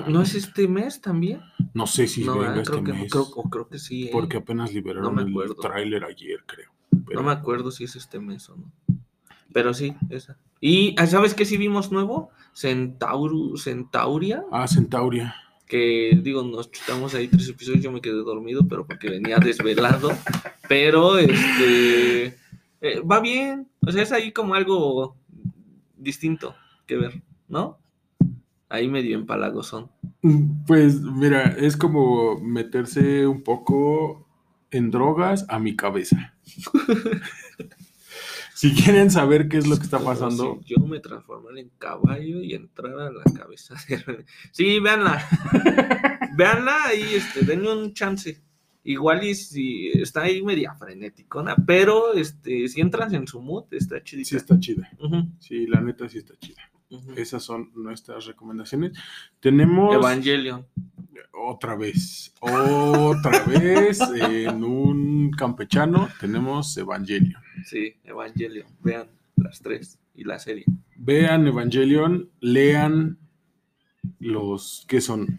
[0.07, 1.41] ¿No es este mes también?
[1.75, 4.05] No sé si no, venga ah, este que, mes, creo, o creo que sí.
[4.05, 4.11] ¿eh?
[4.13, 6.71] porque apenas liberaron el tráiler ayer, creo.
[7.05, 8.73] Pero- No me acuerdo si es este mes o no.
[9.53, 10.39] Pero sí, esa.
[10.61, 12.31] Y ah, ¿sabes qué sí vimos nuevo?
[12.55, 15.35] Centauru, Centauria, Ah, Centauria.
[15.73, 20.11] Que digo, nos chutamos ahí tres episodios, yo me quedé dormido, pero porque venía desvelado.
[20.69, 22.27] Pero este
[22.83, 23.71] eh, va bien.
[23.81, 25.17] O sea, es ahí como algo
[25.97, 26.55] distinto
[26.85, 27.79] que ver, ¿no?
[28.69, 29.91] Ahí medio empalagosón.
[30.67, 34.29] Pues mira, es como meterse un poco
[34.71, 36.35] en drogas a mi cabeza.
[38.63, 42.41] si quieren saber qué es lo que está pasando, si yo me transformara en caballo
[42.43, 44.25] y entrara a la cabeza de...
[44.53, 45.21] Sí, véanla.
[46.37, 48.41] véanla y este, denle un chance.
[48.85, 54.01] Igual y si está ahí media frenéticona, pero este, si entras en su mood, está
[54.01, 54.29] chidita.
[54.29, 54.89] sí está chida.
[55.41, 56.63] Sí, la neta sí está chida.
[57.17, 58.93] Esas son nuestras recomendaciones.
[59.41, 60.69] Tenemos Evangelion.
[61.33, 67.43] otra vez, otra vez en un campechano tenemos Evangelion.
[67.65, 68.67] Sí, Evangelion.
[68.83, 69.07] Vean
[69.37, 70.65] las tres y la serie.
[70.97, 73.19] Vean Evangelion, lean
[74.19, 75.39] los que son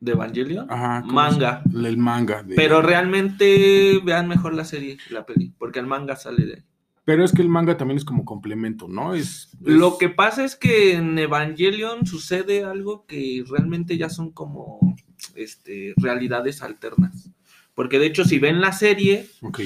[0.00, 0.66] ¿De Evangelion?
[0.70, 1.62] Ajá, ¿cómo Manga.
[1.74, 6.16] el manga de- Pero realmente vean mejor la serie que la peli, porque el manga
[6.16, 6.62] sale de ahí.
[7.04, 9.14] pero es que el manga también es como complemento, ¿no?
[9.14, 14.30] Es, es- Lo que pasa es que en Evangelion sucede algo que realmente ya son
[14.30, 14.96] como
[15.34, 17.28] este, realidades alternas.
[17.74, 19.60] Porque de hecho, si ven la serie, Ok.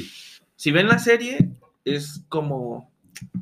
[0.65, 1.51] Si ven la serie,
[1.85, 2.91] es como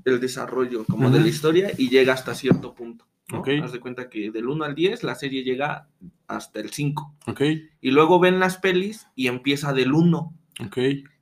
[0.04, 3.06] el desarrollo como de la historia y llega hasta cierto punto.
[3.28, 3.38] ¿no?
[3.38, 3.48] Ok.
[3.62, 5.86] Haz de cuenta que del 1 al 10 la serie llega
[6.26, 7.14] hasta el 5.
[7.28, 7.42] Ok,
[7.80, 10.34] Y luego ven las pelis y empieza del 1
[10.66, 10.78] ok,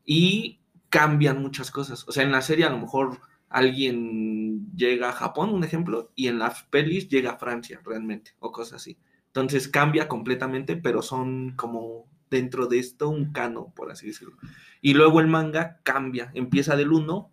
[0.06, 2.09] y cambian muchas cosas.
[2.09, 3.20] O sea, en la serie a lo mejor
[3.51, 8.51] alguien llega a Japón, un ejemplo, y en las pelis llega a Francia realmente, o
[8.52, 8.97] cosas así.
[9.27, 14.36] Entonces cambia completamente, pero son como dentro de esto un cano, por así decirlo.
[14.81, 17.31] Y luego el manga cambia, empieza del 1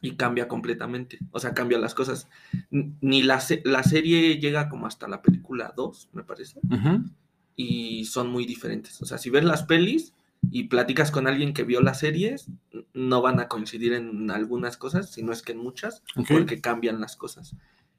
[0.00, 1.18] y cambia completamente.
[1.32, 2.28] O sea, cambia las cosas.
[2.70, 6.60] Ni la, se- la serie llega como hasta la película 2, me parece
[7.56, 9.00] y son muy diferentes.
[9.02, 10.12] O sea, si ves las pelis
[10.50, 12.48] y platicas con alguien que vio las series,
[12.94, 16.02] no van a coincidir en algunas cosas, sino es que en muchas,
[16.34, 17.54] porque cambian las cosas,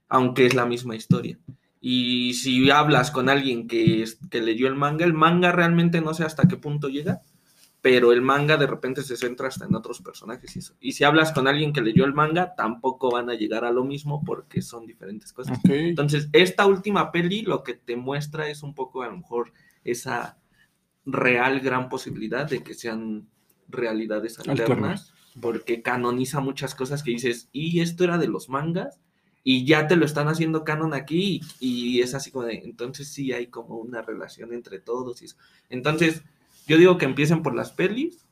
[0.09, 1.39] aunque es la misma historia.
[1.89, 6.25] Y si hablas con alguien que, que leyó el manga, el manga realmente no sé
[6.25, 7.21] hasta qué punto llega,
[7.79, 10.75] pero el manga de repente se centra hasta en otros personajes y eso.
[10.81, 13.85] Y si hablas con alguien que leyó el manga, tampoco van a llegar a lo
[13.85, 15.59] mismo porque son diferentes cosas.
[15.59, 15.69] ok.
[15.69, 19.53] Entonces, esta última peli lo que te muestra es un poco a lo mejor
[19.85, 20.37] esa
[21.05, 23.29] real gran posibilidad de que sean
[23.69, 25.13] realidades alternas, Alternas.
[25.39, 28.99] porque canoniza muchas cosas que dices, y esto era de los mangas,
[29.49, 33.07] y ya te lo están haciendo canon aquí, y, y es así como de, entonces
[33.07, 35.21] sí hay como una relación entre todos.
[35.21, 35.37] Y eso.
[35.69, 36.21] Entonces,
[36.67, 38.25] yo digo que empiecen por las pelis,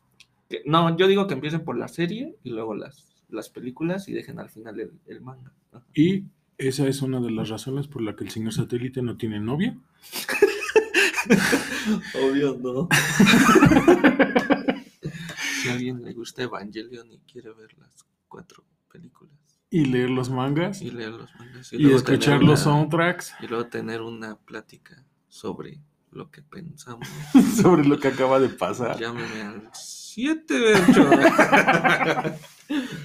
[0.50, 4.14] que- no, yo digo que empiecen por la serie y luego las, las películas y
[4.14, 5.54] dejen al final el, el manga.
[5.72, 5.86] Ajá.
[5.94, 6.26] Y
[6.58, 9.78] esa es una de las razones por la que el señor satélite no tiene novia.
[12.14, 12.88] Obvio, no.
[15.62, 19.34] si a alguien le gusta Evangelion y quiere ver las cuatro películas
[19.82, 20.82] Y leer los mangas.
[20.82, 25.04] y leer los mangas Y, luego escuchar los una- soundtracks y luego tener una plática
[25.28, 25.80] sobre
[26.12, 27.08] lo que pensamos,
[27.62, 28.98] sobre lo que acaba de pasar.
[29.00, 31.10] llámeme al 78.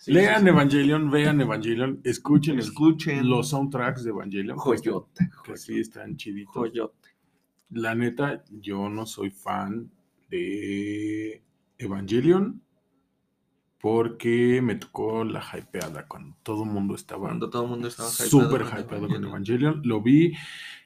[0.00, 0.48] Sí, Lean sí.
[0.48, 3.28] Evangelion, vean Evangelion, escuchen, Escuchen.
[3.28, 4.56] los soundtracks de Evangelion.
[4.56, 5.30] que están- Joyota.
[5.44, 6.54] Que sí están chiditos.
[6.54, 7.08] Joyota.
[7.70, 9.90] La neta, yo no soy fan
[10.30, 11.42] de
[11.78, 12.62] Evangelion
[13.80, 18.08] porque me tocó la hypeada cuando todo el mundo estaba Cuando todo el mundo estaba
[18.10, 19.24] hypeado súper con hypeado con Evangelion.
[19.24, 19.82] Evangelion.
[19.84, 20.32] Lo vi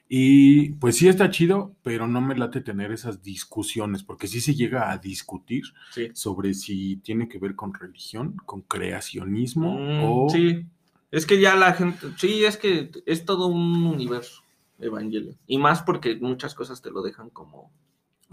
[0.07, 4.53] y pues sí está chido, pero no me late tener esas discusiones porque sí se
[4.53, 6.09] llega a discutir Sí.
[6.13, 10.29] sobre si tiene que ver con religión, con creacionismo Mm, o...
[10.29, 10.65] Sí,
[11.09, 14.43] es que ya la gente, sí, es que es todo un universo
[14.79, 15.37] Evangelion.
[15.47, 17.71] Y más porque muchas cosas te lo dejan como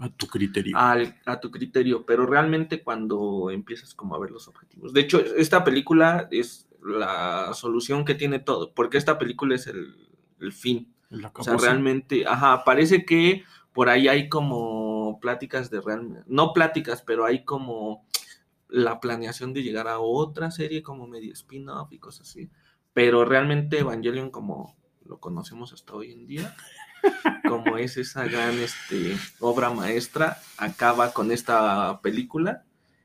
[0.01, 0.77] A tu criterio.
[0.77, 4.93] al- a tu criterio, pero realmente cuando empiezas como a ver los objetivos.
[4.93, 9.95] De hecho, esta película es la solución que tiene todo, porque esta película es el,
[10.39, 10.93] el fin.
[11.41, 17.01] O sea, realmente, ajá, parece que por ahí hay como pláticas de real, no pláticas,
[17.03, 18.05] pero hay como
[18.69, 22.49] la planeación de llegar a otra serie como medio spin-off y cosas así.
[22.93, 24.75] Pero realmente Evangelion como
[25.05, 26.55] lo conocemos hasta hoy en día,
[27.47, 32.63] como es esa gran este, obra maestra, acaba con esta película.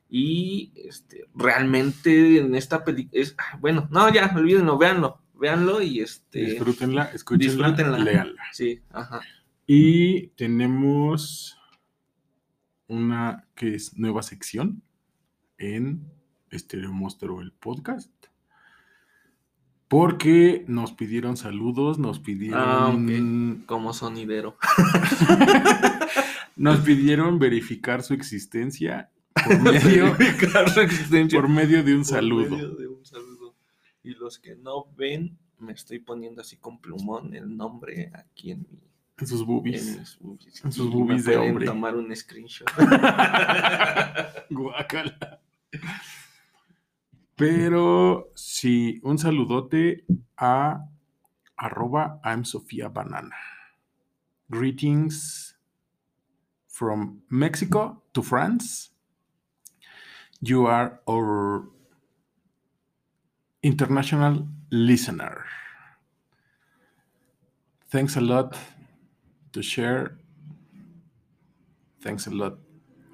[0.08, 6.40] Y este, realmente en esta película es, bueno, no, ya, olvídenlo, véanlo, véanlo y este
[6.40, 7.98] Disfrútenla, escúchenla, disfrútenla.
[7.98, 8.42] léanla.
[8.52, 9.20] Sí, ajá.
[9.66, 11.58] Y tenemos
[12.86, 14.82] una que es nueva sección
[15.58, 16.08] en
[16.50, 18.10] Estéreo Monstruo, el podcast.
[19.88, 23.66] Porque nos pidieron saludos, nos pidieron, Ah, ok.
[23.66, 24.56] Como sonidero.
[26.56, 31.40] nos pidieron verificar su existencia por medio, Verificar su existencia.
[31.40, 32.50] por medio de un Por saludo.
[32.56, 33.54] medio de un saludo.
[34.02, 38.66] Y los que no ven, me estoy poniendo así con plumón el nombre aquí en
[38.70, 38.82] mi
[39.18, 39.98] En sus en boobies.
[39.98, 40.64] mis boobies.
[40.64, 41.66] En sus me boobies de hombre.
[41.66, 42.68] tomar un screenshot.
[44.50, 45.40] Guácala.
[47.36, 50.06] Pero sí, un saludote
[50.38, 50.88] a
[51.56, 53.36] arroba I'm Sofía Banana.
[54.48, 55.54] Greetings
[56.66, 58.90] from Mexico to France.
[60.40, 61.68] You are our
[63.62, 65.44] international listener.
[67.90, 68.56] Thanks a lot
[69.52, 70.16] to share.
[72.00, 72.58] Thanks a lot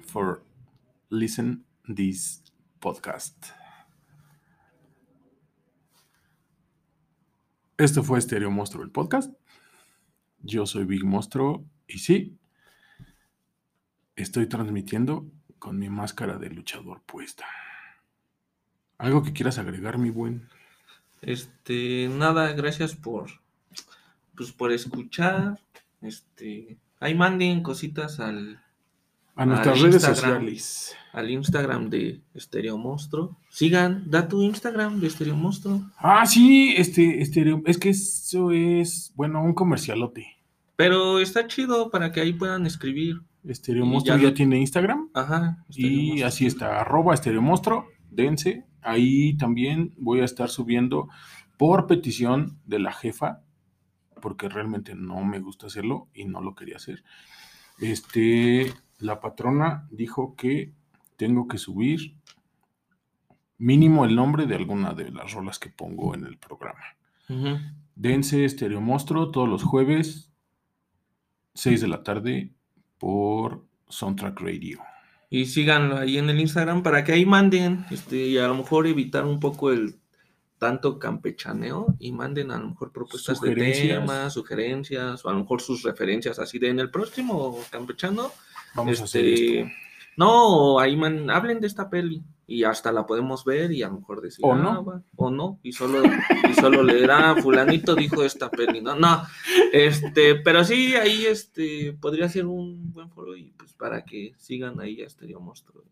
[0.07, 0.43] for
[1.09, 2.39] listen this
[2.79, 3.62] podcast.
[7.83, 9.33] Esto fue Stereo Monstruo, el podcast.
[10.39, 12.37] Yo soy Big Monstruo y sí,
[14.15, 15.29] estoy transmitiendo
[15.59, 17.45] con mi máscara de luchador puesta.
[18.97, 20.47] ¿Algo que quieras agregar, mi buen?
[21.21, 23.29] Este, nada, gracias por
[24.33, 25.59] pues por escuchar.
[26.01, 28.63] Este, ahí manden cositas al,
[29.35, 30.15] A nuestras redes Instagram.
[30.41, 30.95] sociales.
[31.11, 33.37] al Instagram de Estereo Monstruo.
[33.49, 35.81] Sigan, da tu Instagram de Estereo Monstruo.
[35.97, 40.25] Ah, sí, este, este, es que eso es, bueno, un comercialote.
[40.75, 43.17] Pero está chido para que ahí puedan escribir.
[43.43, 45.09] Estereo Monstruo ya tiene Instagram.
[45.13, 45.63] Ajá.
[45.69, 46.27] Estereo Y Monstruo.
[46.27, 48.65] así está, arroba Estereo Monstruo, dense.
[48.81, 51.09] Ahí también voy a estar subiendo
[51.57, 53.41] por petición de la jefa,
[54.21, 57.03] porque realmente no me gusta hacerlo y no lo quería hacer.
[57.79, 58.73] Este,
[59.03, 60.73] la patrona dijo que
[61.17, 62.15] tengo que subir
[63.57, 66.83] mínimo el nombre de alguna de las rolas que pongo en el programa.
[67.95, 70.31] Dense Estereo Monstruo todos los jueves,
[71.53, 72.53] 6 de la tarde,
[72.97, 74.79] por Soundtrack Radio.
[75.29, 78.85] Y síganlo ahí en el Instagram para que ahí manden, este, y a lo mejor
[78.85, 79.99] evitar un poco el
[80.63, 85.61] tanto campechaneo y manden a lo mejor propuestas de temas, sugerencias, o a lo mejor
[85.61, 88.31] sus referencias así de en el próximo campechano.
[88.75, 89.71] Vamos a hacer este, esto.
[90.17, 93.95] No, ahí man, hablen de esta peli y hasta la podemos ver y a lo
[93.99, 94.85] mejor decir, O "Ah, no.
[94.85, 96.03] va", o no, y solo,
[96.49, 99.23] y solo leer, ah, fulanito dijo esta peli, no, no,
[99.71, 104.79] este, pero sí, ahí este, podría ser un buen foro y pues para que sigan
[104.79, 105.83] ahí a Stereo Monstruo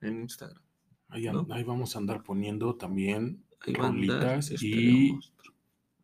[0.00, 0.62] en Instagram.
[1.08, 1.46] Ahí, an- ¿no?
[1.50, 5.54] ahí vamos a andar poniendo también rolitas y Monstruo.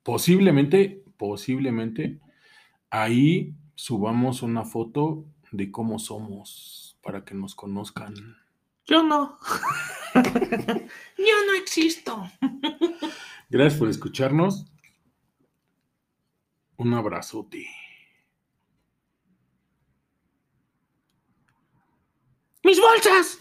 [0.03, 2.19] posiblemente, posiblemente
[2.91, 5.25] ahí subamos una foto
[5.57, 8.15] de cómo somos para que nos conozcan.
[8.87, 9.39] Yo no.
[10.15, 12.31] Yo no existo.
[13.49, 14.67] Gracias por escucharnos.
[16.77, 17.67] Un abrazote.
[22.65, 23.39] ¡Mis bolsas!